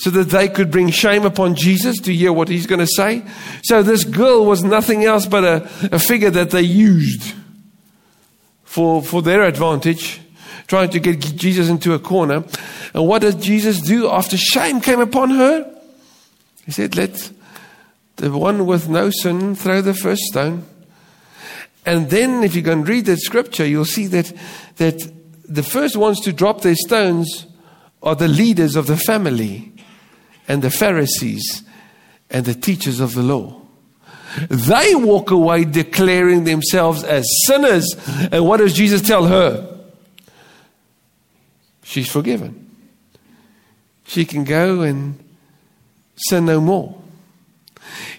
so 0.02 0.10
that 0.10 0.30
they 0.30 0.50
could 0.50 0.72
bring 0.72 0.90
shame 0.90 1.26
upon 1.26 1.54
Jesus 1.54 2.00
to 2.00 2.12
hear 2.12 2.34
what 2.34 2.48
he's 2.48 2.66
going 2.66 2.80
to 2.80 2.88
say. 2.88 3.22
So 3.62 3.84
this 3.84 4.04
girl 4.04 4.48
was 4.48 4.64
nothing 4.64 5.06
else 5.06 5.28
but 5.28 5.44
a, 5.44 5.70
a 5.96 6.00
figure 6.00 6.32
that 6.32 6.50
they 6.50 6.64
used 6.64 7.36
for, 8.64 9.04
for 9.04 9.22
their 9.22 9.44
advantage, 9.44 10.20
trying 10.66 10.90
to 10.90 11.00
get 11.00 11.20
Jesus 11.20 11.70
into 11.70 11.94
a 11.94 12.00
corner. 12.00 12.44
And 12.96 13.08
what 13.08 13.22
did 13.22 13.44
Jesus 13.44 13.80
do 13.80 14.10
after 14.10 14.38
shame 14.38 14.82
came 14.82 15.00
upon 15.00 15.30
her? 15.30 15.72
He 16.66 16.72
said, 16.72 16.96
Let 16.96 17.32
the 18.16 18.32
one 18.32 18.66
with 18.66 18.90
no 18.90 19.12
sin 19.12 19.54
throw 19.54 19.84
the 19.84 19.94
first 19.94 20.24
stone. 20.24 20.66
And 21.86 22.10
then, 22.10 22.44
if 22.44 22.56
you 22.56 22.64
can 22.64 22.86
read 22.86 23.06
that 23.06 23.20
scripture, 23.20 23.68
you'll 23.68 23.86
see 23.86 24.08
that, 24.08 24.34
that 24.78 25.00
the 25.48 25.62
first 25.62 25.96
ones 25.96 26.20
to 26.22 26.34
drop 26.34 26.62
their 26.62 26.76
stones 26.76 27.46
are 28.02 28.16
the 28.16 28.28
leaders 28.28 28.76
of 28.76 28.88
the 28.88 28.98
family 28.98 29.71
and 30.52 30.62
the 30.62 30.70
Pharisees 30.70 31.64
and 32.30 32.44
the 32.44 32.54
teachers 32.54 33.00
of 33.00 33.14
the 33.14 33.24
law. 33.24 33.62
They 34.50 34.96
walk 34.96 35.32
away 35.32 35.64
declaring 35.64 36.44
themselves 36.44 37.06
as 37.06 37.26
sinners. 37.46 37.96
And 38.34 38.46
what 38.46 38.58
does 38.58 38.74
Jesus 38.74 39.02
tell 39.02 39.28
her? 39.28 39.80
She's 41.84 42.12
forgiven. 42.12 42.70
She 44.06 44.26
can 44.26 44.44
go 44.44 44.82
and 44.82 45.24
sin 46.18 46.48
no 46.48 46.60
more. 46.60 47.02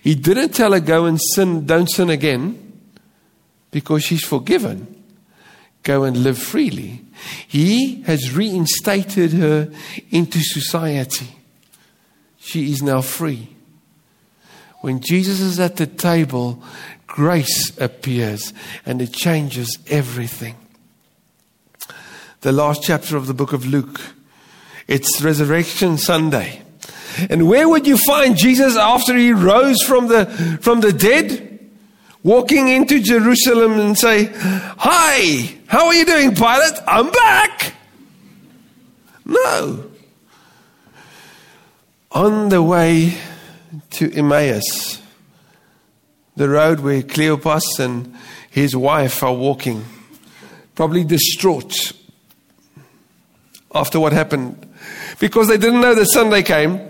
He 0.03 0.15
didn't 0.15 0.55
tell 0.55 0.73
her 0.73 0.81
go 0.81 1.05
and 1.05 1.21
sin, 1.35 1.67
don't 1.67 1.91
sin 1.91 2.09
again, 2.09 2.81
because 3.71 4.05
she's 4.05 4.25
forgiven. 4.25 5.05
Go 5.83 6.05
and 6.05 6.17
live 6.17 6.39
freely. 6.39 7.03
He 7.47 8.01
has 8.05 8.35
reinstated 8.35 9.35
her 9.35 9.71
into 10.11 10.41
society. 10.41 11.29
She 12.45 12.73
is 12.73 12.83
now 12.83 13.03
free. 13.03 13.49
When 14.81 14.99
Jesus 14.99 15.39
is 15.39 15.61
at 15.61 15.77
the 15.77 15.87
table, 15.87 16.61
grace 17.07 17.71
appears 17.79 18.53
and 18.85 19.01
it 19.01 19.13
changes 19.13 19.79
everything. 19.87 20.57
The 22.41 22.51
last 22.51 22.83
chapter 22.83 23.17
of 23.17 23.29
the 23.29 23.33
book 23.33 23.53
of 23.53 23.65
Luke, 23.65 24.01
it's 24.89 25.23
Resurrection 25.23 25.99
Sunday. 25.99 26.63
And 27.31 27.49
where 27.49 27.69
would 27.69 27.87
you 27.87 27.97
find 27.97 28.37
Jesus 28.37 28.77
after 28.77 29.17
he 29.17 29.33
rose 29.33 29.81
from 29.83 30.09
the, 30.09 30.27
from 30.61 30.81
the 30.81 30.93
dead? 30.93 31.61
Walking 32.25 32.67
into 32.67 33.01
Jerusalem 33.01 33.79
and 33.79 33.97
say, 33.97 34.31
Hi, 34.35 35.59
how 35.69 35.87
are 35.87 35.95
you 35.95 36.05
doing, 36.05 36.35
Pilate? 36.35 36.75
I'm 36.89 37.11
back. 37.13 37.75
No 39.25 39.92
on 42.13 42.51
the 42.51 42.63
way 42.63 43.15
to 43.91 44.13
Emmaus, 44.13 45.01
the 46.37 46.49
road 46.49 46.81
where 46.81 47.03
Cleopas 47.03 47.79
and 47.79 48.15
his 48.51 48.77
wife 48.77 49.23
are 49.23 49.35
walking, 49.35 49.85
probably 50.75 51.05
distraught 51.05 51.93
after 53.75 53.99
what 53.99 54.13
happened, 54.13 54.69
because 55.19 55.49
they 55.49 55.57
didn't 55.57 55.81
know 55.81 55.95
that 55.95 56.07
Sunday 56.07 56.43
came. 56.43 56.81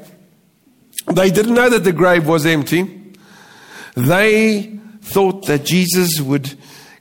They 1.13 1.31
didn't 1.31 1.55
know 1.55 1.71
that 1.71 1.85
the 1.85 1.93
grave 1.93 2.27
was 2.27 2.47
empty. 2.47 3.15
They 3.95 4.79
thought 5.03 5.47
that 5.47 5.65
Jesus 5.65 6.21
would 6.21 6.55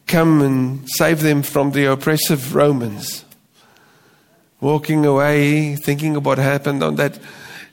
come 0.05 0.41
and 0.41 0.87
save 0.89 1.21
them 1.21 1.41
from 1.41 1.71
the 1.71 1.85
oppressive 1.85 2.53
Romans. 2.53 3.25
Walking 4.59 5.05
away, 5.05 5.75
thinking 5.75 6.15
about 6.15 6.25
what 6.25 6.37
happened 6.37 6.83
on 6.83 6.95
that 6.95 7.17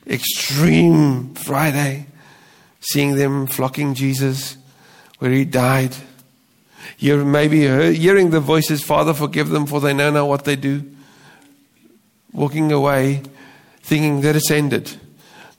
extreme 0.09 1.35
Friday, 1.35 2.07
seeing 2.79 3.15
them 3.15 3.47
flocking 3.47 3.93
Jesus 3.93 4.57
where 5.19 5.31
he 5.31 5.45
died. 5.45 5.95
You're 6.97 7.23
maybe 7.23 7.61
hearing 7.61 8.31
the 8.31 8.39
voices, 8.39 8.83
Father, 8.83 9.13
forgive 9.13 9.49
them, 9.49 9.65
for 9.65 9.79
they 9.79 9.93
know 9.93 10.11
not 10.11 10.27
what 10.27 10.45
they 10.45 10.55
do. 10.55 10.83
Walking 12.33 12.71
away, 12.71 13.23
thinking 13.81 14.21
that 14.21 14.35
it's 14.35 14.51
ended, 14.51 14.99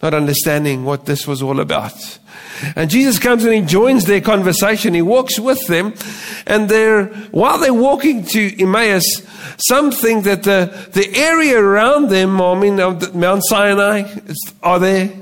not 0.02 0.14
understanding 0.14 0.84
what 0.84 1.06
this 1.06 1.26
was 1.26 1.42
all 1.42 1.60
about. 1.60 2.18
And 2.76 2.90
Jesus 2.90 3.18
comes 3.18 3.44
and 3.44 3.54
he 3.54 3.60
joins 3.62 4.04
their 4.04 4.20
conversation. 4.20 4.94
He 4.94 5.02
walks 5.02 5.38
with 5.38 5.66
them, 5.66 5.94
and 6.46 6.68
they're 6.68 7.06
while 7.30 7.58
they're 7.58 7.72
walking 7.72 8.24
to 8.26 8.62
Emmaus, 8.62 9.04
some 9.68 9.90
think 9.90 10.24
that 10.24 10.42
the, 10.42 10.88
the 10.92 11.14
area 11.16 11.58
around 11.58 12.08
them, 12.08 12.40
I 12.40 12.58
mean, 12.58 12.76
Mount 12.76 13.42
Sinai, 13.46 14.10
are 14.62 14.78
there. 14.78 15.12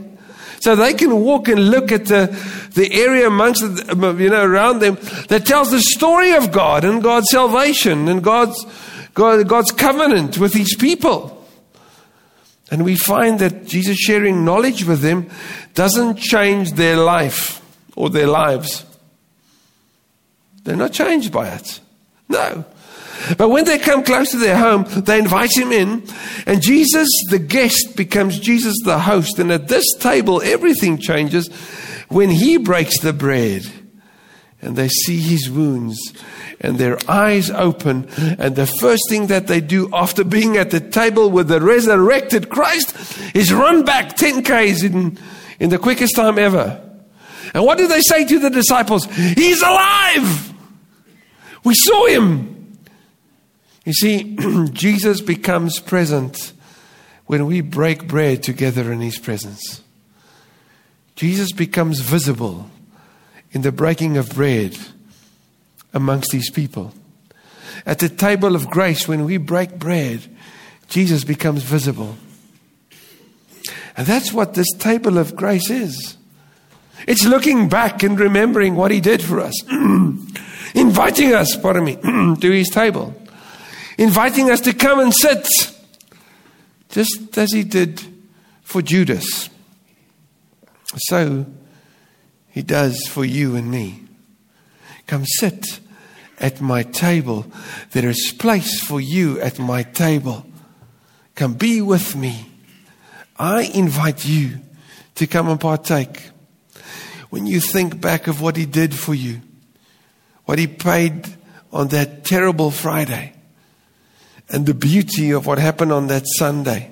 So 0.61 0.75
they 0.75 0.95
can 0.95 1.21
walk 1.21 1.47
and 1.49 1.71
look 1.71 1.93
at 1.93 2.07
the, 2.07 2.37
the 2.75 2.93
area 2.93 3.29
amongst, 3.29 3.63
the, 3.63 4.17
you 4.19 4.31
know, 4.31 4.45
around 4.45 4.81
them 4.81 4.99
that 5.29 5.47
tells 5.47 5.71
the 5.71 5.81
story 5.81 6.33
of 6.33 6.51
God 6.51 6.85
and 6.85 7.01
God's 7.03 7.31
salvation 7.31 8.09
and 8.09 8.23
God's, 8.23 8.67
God, 9.15 9.47
God's 9.47 9.71
covenant 9.71 10.39
with 10.39 10.55
His 10.55 10.75
people. 10.75 11.38
And 12.71 12.85
we 12.85 12.97
find 12.97 13.39
that 13.39 13.67
Jesus 13.67 13.97
sharing 13.97 14.45
knowledge 14.45 14.85
with 14.85 15.01
them 15.01 15.31
doesn't 15.75 16.17
change 16.17 16.73
their 16.73 16.97
life 16.97 17.63
or 17.97 18.11
their 18.11 18.27
lives. 18.27 18.85
They're 20.65 20.77
not 20.77 20.93
changed 20.93 21.33
by 21.33 21.49
it. 21.49 21.81
No. 22.29 22.65
But 23.37 23.49
when 23.49 23.65
they 23.65 23.79
come 23.79 24.05
close 24.05 24.31
to 24.31 24.37
their 24.37 24.57
home, 24.57 24.85
they 25.05 25.19
invite 25.19 25.51
him 25.57 25.73
in, 25.73 26.05
and 26.47 26.63
Jesus, 26.63 27.09
the 27.31 27.39
guest, 27.39 27.97
becomes 27.97 28.39
Jesus, 28.39 28.75
the 28.85 28.99
host. 28.99 29.39
And 29.39 29.51
at 29.51 29.69
this 29.69 29.85
table, 29.99 30.41
everything 30.43 30.99
changes 30.99 31.49
when 32.09 32.31
he 32.31 32.59
breaks 32.59 33.01
the 33.01 33.13
bread 33.13 33.67
and 34.61 34.77
they 34.77 34.89
see 34.89 35.21
his 35.21 35.49
wounds 35.49 35.97
and 36.61 36.79
their 36.79 36.99
eyes 37.09 37.51
open. 37.51 38.09
And 38.39 38.57
the 38.57 38.67
first 38.67 39.03
thing 39.09 39.29
that 39.29 39.47
they 39.47 39.61
do 39.61 39.89
after 39.93 40.25
being 40.25 40.57
at 40.57 40.71
the 40.71 40.81
table 40.81 41.31
with 41.31 41.49
the 41.49 41.61
resurrected 41.61 42.49
Christ 42.49 42.95
is 43.35 43.53
run 43.53 43.85
back 43.85 44.17
10 44.17 44.43
Ks 44.43 44.83
in, 44.83 45.19
in 45.61 45.71
the 45.71 45.79
quickest 45.79 46.17
time 46.17 46.39
ever. 46.39 46.85
And 47.55 47.65
what 47.65 47.79
do 47.79 47.87
they 47.87 48.01
say 48.01 48.25
to 48.27 48.39
the 48.39 48.51
disciples? 48.51 49.07
He's 49.07 49.63
alive! 49.63 50.53
We 51.65 51.75
saw 51.75 52.07
him. 52.07 52.79
You 53.85 53.93
see, 53.93 54.37
Jesus 54.73 55.21
becomes 55.21 55.79
present 55.81 56.53
when 57.27 57.47
we 57.47 57.61
break 57.61 58.09
bread 58.09 58.43
together 58.43 58.93
in 58.93 59.01
his 59.01 59.19
presence. 59.19 59.83
Jesus 61.15 61.53
becomes 61.53 62.01
visible 62.01 62.71
in 63.53 63.63
the 63.63 63.73
breaking 63.73 64.17
of 64.17 64.35
bread 64.35 64.77
amongst 65.93 66.31
these 66.31 66.51
people. 66.51 66.93
At 67.87 67.99
the 67.99 68.09
table 68.09 68.55
of 68.55 68.71
grace, 68.71 69.09
when 69.09 69.25
we 69.25 69.37
break 69.37 69.79
bread, 69.79 70.23
Jesus 70.89 71.25
becomes 71.25 71.63
visible. 71.63 72.17
And 73.97 74.07
that's 74.07 74.33
what 74.33 74.55
this 74.55 74.71
table 74.79 75.19
of 75.19 75.35
grace 75.35 75.71
is. 75.71 76.17
It's 77.07 77.25
looking 77.25 77.69
back 77.69 78.03
and 78.03 78.19
remembering 78.19 78.75
what 78.75 78.91
he 78.91 79.01
did 79.01 79.23
for 79.23 79.41
us, 79.41 79.55
inviting 80.75 81.35
us, 81.35 81.57
pardon 81.57 81.85
me, 81.85 81.97
to 82.41 82.51
his 82.51 82.69
table, 82.69 83.15
inviting 83.97 84.51
us 84.51 84.61
to 84.63 84.73
come 84.73 85.01
and 85.01 85.15
sit, 85.15 85.47
just 86.91 87.37
as 87.39 87.53
he 87.53 87.65
did 87.65 88.03
for 88.63 88.83
Judas. 88.83 89.49
So 90.97 91.47
he 92.59 92.63
does 92.63 93.07
for 93.07 93.25
you 93.25 93.55
and 93.55 93.71
me. 93.71 94.03
Come 95.07 95.25
sit 95.25 95.79
at 96.41 96.61
my 96.61 96.83
table. 96.83 97.47
There 97.93 98.09
is 98.09 98.35
place 98.37 98.81
for 98.81 99.01
you 99.01 99.41
at 99.41 99.61
my 99.61 99.85
table. 99.85 100.45
Come 101.37 101.55
be 101.55 101.81
with 101.81 102.17
me. 102.17 102.51
I 103.39 103.63
invite 103.63 104.27
you 104.27 104.59
to 105.15 105.29
come 105.29 105.49
and 105.49 105.61
partake. 105.61 106.31
When 107.31 107.47
you 107.47 107.61
think 107.61 108.01
back 108.01 108.27
of 108.27 108.41
what 108.41 108.57
he 108.57 108.67
did 108.67 108.93
for 108.93 109.15
you, 109.15 109.41
what 110.45 110.59
he 110.59 110.67
paid 110.67 111.29
on 111.73 111.87
that 111.89 112.25
terrible 112.25 112.73
Friday, 112.73 113.35
and 114.49 114.67
the 114.67 114.75
beauty 114.75 115.31
of 115.31 115.47
what 115.47 115.59
happened 115.59 115.93
on 115.93 116.09
that 116.09 116.25
Sunday, 116.27 116.91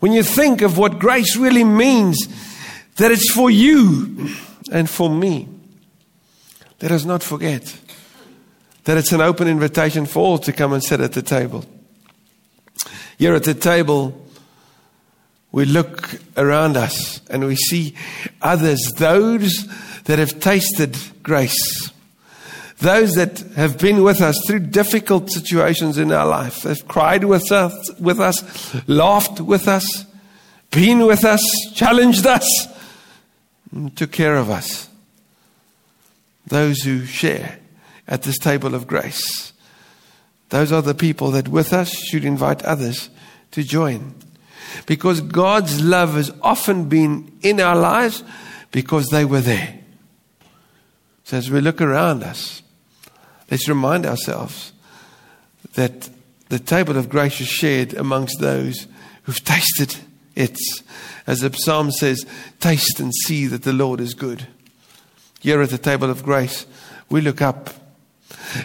when 0.00 0.10
you 0.10 0.24
think 0.24 0.62
of 0.62 0.76
what 0.76 0.98
grace 0.98 1.36
really 1.36 1.62
means, 1.62 2.26
that 2.96 3.12
it's 3.12 3.30
for 3.30 3.48
you 3.48 4.34
and 4.68 4.88
for 4.88 5.10
me, 5.10 5.48
let 6.80 6.92
us 6.92 7.04
not 7.04 7.22
forget 7.22 7.78
that 8.84 8.96
it's 8.96 9.12
an 9.12 9.20
open 9.20 9.48
invitation 9.48 10.06
for 10.06 10.20
all 10.20 10.38
to 10.38 10.52
come 10.52 10.72
and 10.72 10.82
sit 10.82 11.00
at 11.00 11.12
the 11.12 11.22
table. 11.22 11.64
Here 13.18 13.34
at 13.34 13.44
the 13.44 13.54
table, 13.54 14.26
we 15.50 15.64
look 15.64 16.20
around 16.36 16.76
us 16.76 17.20
and 17.28 17.44
we 17.46 17.56
see 17.56 17.94
others, 18.40 18.80
those 18.96 19.66
that 20.04 20.18
have 20.18 20.40
tasted 20.40 20.96
grace, 21.22 21.90
those 22.78 23.14
that 23.14 23.40
have 23.56 23.78
been 23.78 24.02
with 24.02 24.20
us 24.20 24.40
through 24.46 24.60
difficult 24.60 25.30
situations 25.30 25.98
in 25.98 26.12
our 26.12 26.26
life, 26.26 26.62
they've 26.62 26.86
cried 26.86 27.24
with 27.24 27.50
us, 27.50 27.74
with 27.98 28.20
us, 28.20 28.42
laughed 28.88 29.40
with 29.40 29.66
us, 29.66 30.06
been 30.70 31.04
with 31.06 31.24
us, 31.24 31.42
challenged 31.74 32.24
us, 32.24 32.46
took 33.94 34.12
care 34.12 34.36
of 34.36 34.50
us. 34.50 34.88
Those 36.46 36.82
who 36.82 37.04
share 37.04 37.58
at 38.06 38.22
this 38.22 38.38
table 38.38 38.74
of 38.74 38.86
grace. 38.86 39.52
Those 40.48 40.72
are 40.72 40.82
the 40.82 40.94
people 40.94 41.30
that 41.32 41.48
with 41.48 41.72
us 41.72 41.90
should 41.90 42.24
invite 42.24 42.64
others 42.64 43.10
to 43.50 43.62
join. 43.62 44.14
Because 44.86 45.20
God's 45.20 45.82
love 45.82 46.14
has 46.14 46.32
often 46.42 46.88
been 46.88 47.38
in 47.42 47.60
our 47.60 47.76
lives 47.76 48.24
because 48.70 49.06
they 49.08 49.24
were 49.24 49.40
there. 49.40 49.78
So 51.24 51.36
as 51.36 51.50
we 51.50 51.60
look 51.60 51.80
around 51.80 52.22
us, 52.22 52.62
let's 53.50 53.68
remind 53.68 54.06
ourselves 54.06 54.72
that 55.74 56.08
the 56.48 56.58
table 56.58 56.96
of 56.96 57.10
grace 57.10 57.40
is 57.40 57.48
shared 57.48 57.92
amongst 57.94 58.40
those 58.40 58.86
who've 59.24 59.44
tasted 59.44 59.96
it. 60.38 60.58
As 61.26 61.40
the 61.40 61.52
psalm 61.52 61.90
says, 61.90 62.24
taste 62.60 63.00
and 63.00 63.12
see 63.14 63.46
that 63.46 63.62
the 63.62 63.72
Lord 63.72 64.00
is 64.00 64.14
good. 64.14 64.46
Here 65.40 65.60
at 65.60 65.70
the 65.70 65.78
table 65.78 66.10
of 66.10 66.22
grace, 66.22 66.66
we 67.10 67.20
look 67.20 67.42
up 67.42 67.70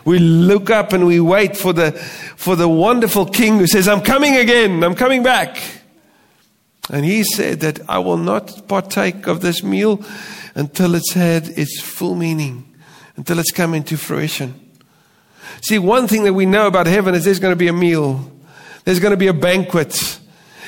we 0.06 0.20
look 0.20 0.70
up 0.70 0.94
and 0.94 1.06
we 1.06 1.20
wait 1.20 1.58
for 1.58 1.74
the, 1.74 1.92
for 1.92 2.56
the 2.56 2.68
wonderful 2.68 3.26
king 3.26 3.58
who 3.58 3.68
says, 3.68 3.88
I'm 3.88 4.02
coming 4.02 4.38
again, 4.38 4.84
I'm 4.84 4.96
coming 4.96 5.24
back. 5.24 5.62
And 6.90 7.06
he 7.06 7.24
said 7.24 7.62
that 7.62 7.80
I 7.90 8.00
will 8.00 8.18
not 8.18 8.68
partake 8.68 9.28
of 9.28 9.42
this 9.42 9.64
meal 9.64 10.04
until 10.56 10.96
it's 10.96 11.14
had 11.14 11.48
its 11.48 11.82
full 11.82 12.16
meaning, 12.16 12.74
until 13.16 13.40
it's 13.40 13.52
come 13.52 13.74
into 13.74 13.98
fruition. 13.98 14.60
See, 15.62 15.80
one 15.80 16.08
thing 16.08 16.24
that 16.26 16.34
we 16.34 16.46
know 16.46 16.68
about 16.68 16.88
heaven 16.88 17.16
is 17.16 17.24
there's 17.24 17.40
going 17.40 17.54
to 17.54 17.58
be 17.58 17.70
a 17.70 17.74
meal, 17.74 18.32
there's 18.84 19.00
going 19.00 19.12
to 19.12 19.18
be 19.18 19.28
a 19.28 19.34
banquet. 19.34 20.20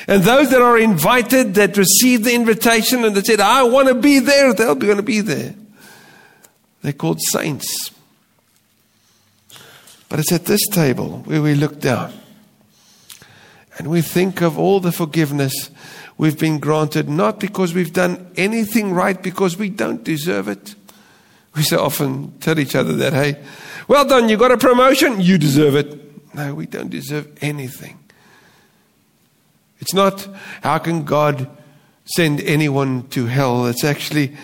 And 0.06 0.22
those 0.22 0.50
that 0.50 0.62
are 0.62 0.78
invited, 0.78 1.54
that 1.54 1.76
receive 1.76 2.24
the 2.24 2.34
invitation 2.34 3.04
and 3.04 3.16
that 3.16 3.26
said, 3.26 3.40
I 3.40 3.64
want 3.64 3.88
to 3.88 3.94
be 3.94 4.20
there, 4.20 4.52
they'll 4.52 4.76
be 4.76 4.86
going 4.86 4.98
to 4.98 5.02
be 5.02 5.20
there. 5.20 5.54
They're 6.82 6.92
called 6.92 7.20
saints. 7.20 7.90
But 10.08 10.20
it's 10.20 10.30
at 10.30 10.44
this 10.44 10.64
table 10.68 11.22
where 11.24 11.42
we 11.42 11.54
look 11.54 11.80
down 11.80 12.12
and 13.78 13.88
we 13.88 14.00
think 14.00 14.40
of 14.40 14.58
all 14.58 14.78
the 14.78 14.92
forgiveness 14.92 15.70
we've 16.16 16.38
been 16.38 16.60
granted, 16.60 17.08
not 17.08 17.40
because 17.40 17.74
we've 17.74 17.92
done 17.92 18.30
anything 18.36 18.92
right, 18.92 19.20
because 19.20 19.56
we 19.56 19.68
don't 19.68 20.04
deserve 20.04 20.48
it. 20.48 20.76
We 21.54 21.62
so 21.62 21.82
often 21.82 22.38
tell 22.38 22.58
each 22.58 22.76
other 22.76 22.94
that, 22.94 23.12
hey, 23.12 23.42
well 23.88 24.06
done, 24.06 24.28
you 24.28 24.36
got 24.36 24.52
a 24.52 24.58
promotion, 24.58 25.20
you 25.20 25.38
deserve 25.38 25.74
it. 25.74 26.34
No, 26.34 26.54
we 26.54 26.66
don't 26.66 26.90
deserve 26.90 27.36
anything. 27.40 27.98
It's 29.80 29.94
not 29.94 30.28
how 30.62 30.78
can 30.78 31.04
God 31.04 31.48
send 32.04 32.40
anyone 32.40 33.08
to 33.08 33.26
hell? 33.26 33.66
It's 33.66 33.84
actually 33.84 34.36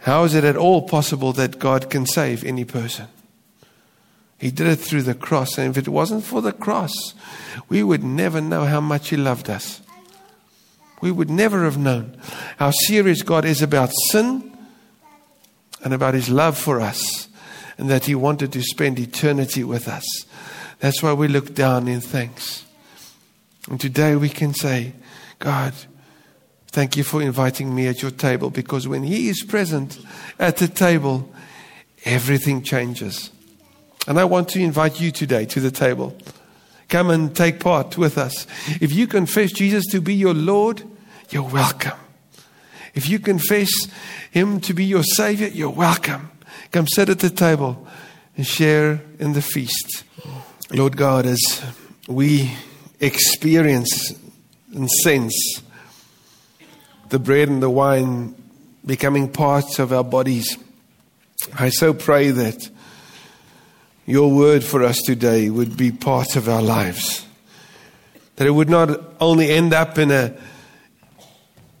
how 0.00 0.24
is 0.24 0.34
it 0.34 0.44
at 0.44 0.56
all 0.56 0.82
possible 0.82 1.32
that 1.34 1.58
God 1.58 1.90
can 1.90 2.06
save 2.06 2.44
any 2.44 2.64
person? 2.64 3.08
He 4.38 4.50
did 4.50 4.68
it 4.68 4.76
through 4.76 5.02
the 5.02 5.14
cross. 5.14 5.58
And 5.58 5.76
if 5.76 5.86
it 5.86 5.90
wasn't 5.90 6.24
for 6.24 6.40
the 6.40 6.52
cross, 6.52 6.92
we 7.68 7.82
would 7.82 8.04
never 8.04 8.40
know 8.40 8.64
how 8.64 8.80
much 8.80 9.10
He 9.10 9.16
loved 9.16 9.50
us. 9.50 9.82
We 11.00 11.10
would 11.10 11.30
never 11.30 11.64
have 11.64 11.78
known 11.78 12.16
how 12.56 12.70
serious 12.70 13.22
God 13.22 13.44
is 13.44 13.62
about 13.62 13.90
sin 14.10 14.56
and 15.84 15.92
about 15.92 16.14
His 16.14 16.28
love 16.28 16.58
for 16.58 16.80
us, 16.80 17.28
and 17.76 17.88
that 17.88 18.06
He 18.06 18.14
wanted 18.14 18.52
to 18.52 18.62
spend 18.62 18.98
eternity 18.98 19.62
with 19.62 19.86
us. 19.86 20.04
That's 20.80 21.02
why 21.02 21.12
we 21.12 21.28
look 21.28 21.54
down 21.54 21.86
in 21.86 22.00
thanks. 22.00 22.64
And 23.70 23.80
today 23.80 24.16
we 24.16 24.28
can 24.28 24.54
say, 24.54 24.92
God, 25.38 25.74
thank 26.68 26.96
you 26.96 27.04
for 27.04 27.20
inviting 27.20 27.74
me 27.74 27.86
at 27.86 28.02
your 28.02 28.10
table 28.10 28.50
because 28.50 28.88
when 28.88 29.02
He 29.02 29.28
is 29.28 29.44
present 29.44 29.98
at 30.38 30.56
the 30.56 30.68
table, 30.68 31.30
everything 32.04 32.62
changes. 32.62 33.30
And 34.06 34.18
I 34.18 34.24
want 34.24 34.48
to 34.50 34.60
invite 34.60 35.00
you 35.00 35.10
today 35.10 35.44
to 35.46 35.60
the 35.60 35.70
table. 35.70 36.16
Come 36.88 37.10
and 37.10 37.36
take 37.36 37.60
part 37.60 37.98
with 37.98 38.16
us. 38.16 38.46
If 38.80 38.92
you 38.92 39.06
confess 39.06 39.52
Jesus 39.52 39.84
to 39.90 40.00
be 40.00 40.14
your 40.14 40.32
Lord, 40.32 40.82
you're 41.28 41.42
welcome. 41.42 41.98
If 42.94 43.08
you 43.08 43.18
confess 43.18 43.70
Him 44.30 44.60
to 44.62 44.72
be 44.72 44.84
your 44.84 45.02
Savior, 45.02 45.48
you're 45.48 45.68
welcome. 45.68 46.30
Come 46.72 46.86
sit 46.86 47.10
at 47.10 47.18
the 47.18 47.28
table 47.28 47.86
and 48.36 48.46
share 48.46 49.02
in 49.18 49.34
the 49.34 49.42
feast. 49.42 50.04
Lord 50.70 50.96
God, 50.96 51.26
as 51.26 51.62
we 52.06 52.52
experience 53.00 54.12
and 54.74 54.90
sense 54.90 55.62
the 57.08 57.18
bread 57.18 57.48
and 57.48 57.62
the 57.62 57.70
wine 57.70 58.34
becoming 58.84 59.28
parts 59.28 59.78
of 59.78 59.92
our 59.92 60.04
bodies, 60.04 60.58
I 61.58 61.70
so 61.70 61.94
pray 61.94 62.30
that 62.30 62.68
your 64.06 64.30
word 64.30 64.64
for 64.64 64.82
us 64.82 64.98
today 65.04 65.50
would 65.50 65.76
be 65.76 65.90
part 65.90 66.36
of 66.36 66.48
our 66.48 66.62
lives. 66.62 67.26
That 68.36 68.46
it 68.46 68.50
would 68.50 68.70
not 68.70 68.90
only 69.20 69.50
end 69.50 69.74
up 69.74 69.98
in 69.98 70.10
a 70.10 70.34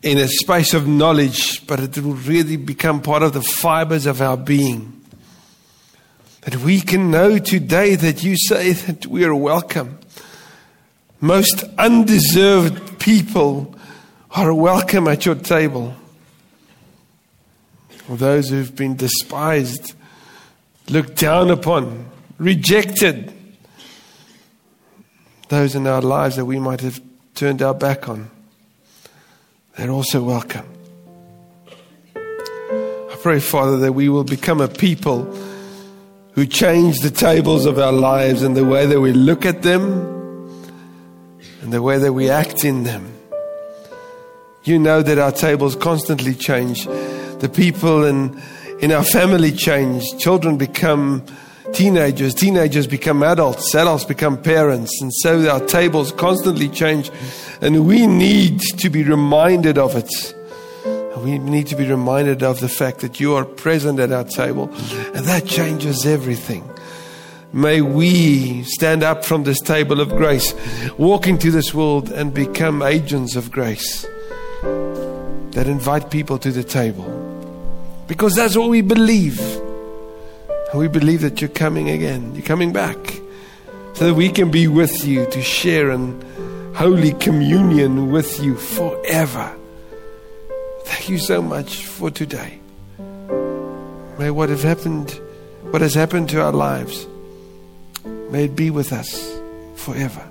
in 0.00 0.16
a 0.16 0.28
space 0.28 0.74
of 0.74 0.86
knowledge, 0.86 1.66
but 1.66 1.80
it 1.80 1.98
will 1.98 2.14
really 2.14 2.56
become 2.56 3.02
part 3.02 3.22
of 3.22 3.32
the 3.32 3.42
fibers 3.42 4.06
of 4.06 4.22
our 4.22 4.36
being. 4.36 5.04
That 6.42 6.56
we 6.58 6.80
can 6.80 7.10
know 7.10 7.38
today 7.38 7.96
that 7.96 8.22
you 8.22 8.36
say 8.36 8.72
that 8.72 9.06
we 9.06 9.24
are 9.24 9.34
welcome. 9.34 9.98
Most 11.20 11.64
undeserved 11.76 13.00
people 13.00 13.74
are 14.30 14.54
welcome 14.54 15.08
at 15.08 15.26
your 15.26 15.34
table. 15.34 15.96
Those 18.08 18.50
who've 18.50 18.74
been 18.74 18.94
despised, 18.94 19.94
looked 20.88 21.16
down 21.16 21.50
upon, 21.50 22.06
rejected, 22.38 23.32
those 25.48 25.74
in 25.74 25.88
our 25.88 26.00
lives 26.00 26.36
that 26.36 26.44
we 26.44 26.60
might 26.60 26.82
have 26.82 27.00
turned 27.34 27.62
our 27.62 27.74
back 27.74 28.08
on, 28.08 28.30
they're 29.76 29.90
also 29.90 30.22
welcome. 30.22 30.66
I 32.14 33.16
pray, 33.20 33.40
Father, 33.40 33.76
that 33.78 33.92
we 33.92 34.08
will 34.08 34.24
become 34.24 34.60
a 34.60 34.68
people 34.68 35.24
who 36.32 36.46
change 36.46 37.00
the 37.00 37.10
tables 37.10 37.66
of 37.66 37.80
our 37.80 37.92
lives 37.92 38.42
and 38.42 38.56
the 38.56 38.64
way 38.64 38.86
that 38.86 39.00
we 39.00 39.12
look 39.12 39.44
at 39.44 39.62
them 39.62 40.17
and 41.62 41.72
the 41.72 41.82
way 41.82 41.98
that 41.98 42.12
we 42.12 42.30
act 42.30 42.64
in 42.64 42.84
them. 42.84 43.12
You 44.64 44.78
know 44.78 45.02
that 45.02 45.18
our 45.18 45.32
tables 45.32 45.76
constantly 45.76 46.34
change. 46.34 46.84
The 46.84 47.50
people 47.52 48.04
in, 48.04 48.40
in 48.80 48.92
our 48.92 49.04
family 49.04 49.52
change. 49.52 50.04
Children 50.18 50.58
become 50.58 51.24
teenagers, 51.72 52.34
teenagers 52.34 52.86
become 52.86 53.22
adults, 53.22 53.74
adults 53.74 54.04
become 54.04 54.40
parents, 54.40 55.00
and 55.00 55.12
so 55.12 55.48
our 55.48 55.60
tables 55.66 56.12
constantly 56.12 56.68
change, 56.68 57.10
and 57.60 57.86
we 57.86 58.06
need 58.06 58.60
to 58.60 58.90
be 58.90 59.02
reminded 59.02 59.78
of 59.78 59.94
it. 59.94 60.08
We 61.18 61.38
need 61.38 61.66
to 61.68 61.76
be 61.76 61.84
reminded 61.84 62.42
of 62.42 62.60
the 62.60 62.68
fact 62.68 63.00
that 63.00 63.18
you 63.18 63.34
are 63.34 63.44
present 63.44 63.98
at 63.98 64.12
our 64.12 64.24
table, 64.24 64.70
and 65.14 65.26
that 65.26 65.46
changes 65.46 66.06
everything. 66.06 66.68
May 67.52 67.80
we 67.80 68.62
stand 68.64 69.02
up 69.02 69.24
from 69.24 69.44
this 69.44 69.60
table 69.60 70.00
of 70.00 70.10
grace, 70.10 70.54
walk 70.98 71.26
into 71.26 71.50
this 71.50 71.72
world, 71.72 72.10
and 72.10 72.34
become 72.34 72.82
agents 72.82 73.36
of 73.36 73.50
grace 73.50 74.06
that 75.52 75.66
invite 75.66 76.10
people 76.10 76.38
to 76.38 76.52
the 76.52 76.62
table. 76.62 77.06
Because 78.06 78.34
that's 78.34 78.56
what 78.56 78.68
we 78.68 78.82
believe. 78.82 79.40
And 80.70 80.78
we 80.78 80.88
believe 80.88 81.22
that 81.22 81.40
you're 81.40 81.48
coming 81.48 81.88
again. 81.88 82.34
You're 82.34 82.44
coming 82.44 82.72
back. 82.72 82.96
So 83.94 84.06
that 84.06 84.14
we 84.14 84.28
can 84.28 84.50
be 84.50 84.68
with 84.68 85.06
you 85.06 85.24
to 85.30 85.42
share 85.42 85.90
in 85.90 86.20
holy 86.74 87.12
communion 87.14 88.12
with 88.12 88.40
you 88.40 88.56
forever. 88.56 89.56
Thank 90.84 91.08
you 91.08 91.18
so 91.18 91.40
much 91.40 91.86
for 91.86 92.10
today. 92.10 92.60
May 94.18 94.30
what 94.30 94.50
have 94.50 94.62
happened, 94.62 95.10
what 95.70 95.80
has 95.80 95.94
happened 95.94 96.28
to 96.30 96.42
our 96.42 96.52
lives, 96.52 97.06
may 98.30 98.44
it 98.44 98.56
be 98.56 98.70
with 98.70 98.92
us 98.92 99.40
forever. 99.74 100.24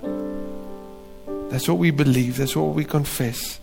That's 1.50 1.68
what 1.68 1.78
we 1.78 1.90
believe. 1.90 2.36
That's 2.36 2.56
what 2.56 2.74
we 2.74 2.84
confess. 2.84 3.60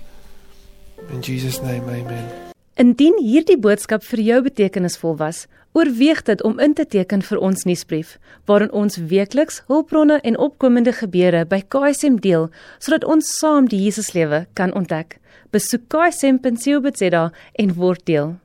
In 1.11 1.21
Jesus' 1.21 1.61
name, 1.61 1.83
amen. 1.89 2.45
Indien 2.75 3.15
hierdie 3.23 3.55
boodskap 3.55 4.03
vir 4.03 4.19
jou 4.19 4.41
betekenisvol 4.43 5.13
was, 5.21 5.45
oorweeg 5.71 6.25
dit 6.27 6.41
om 6.43 6.57
in 6.59 6.73
te 6.75 6.83
teken 6.83 7.21
vir 7.23 7.39
ons 7.39 7.63
nuusbrief, 7.63 8.17
waarin 8.51 8.71
ons 8.75 8.97
weekliks 9.11 9.61
hulpbronne 9.71 10.17
en 10.27 10.37
opkomende 10.37 10.91
gebeure 10.91 11.45
by 11.47 11.61
KSM 11.71 12.19
deel, 12.25 12.49
sodat 12.79 13.07
ons 13.07 13.31
saam 13.39 13.69
die 13.71 13.79
Jesuslewe 13.85 14.43
kan 14.59 14.75
ontdek. 14.75 15.21
Besoek 15.55 15.87
ksm.co.za 15.87 17.29
en 17.63 17.75
word 17.79 18.03
deel. 18.11 18.35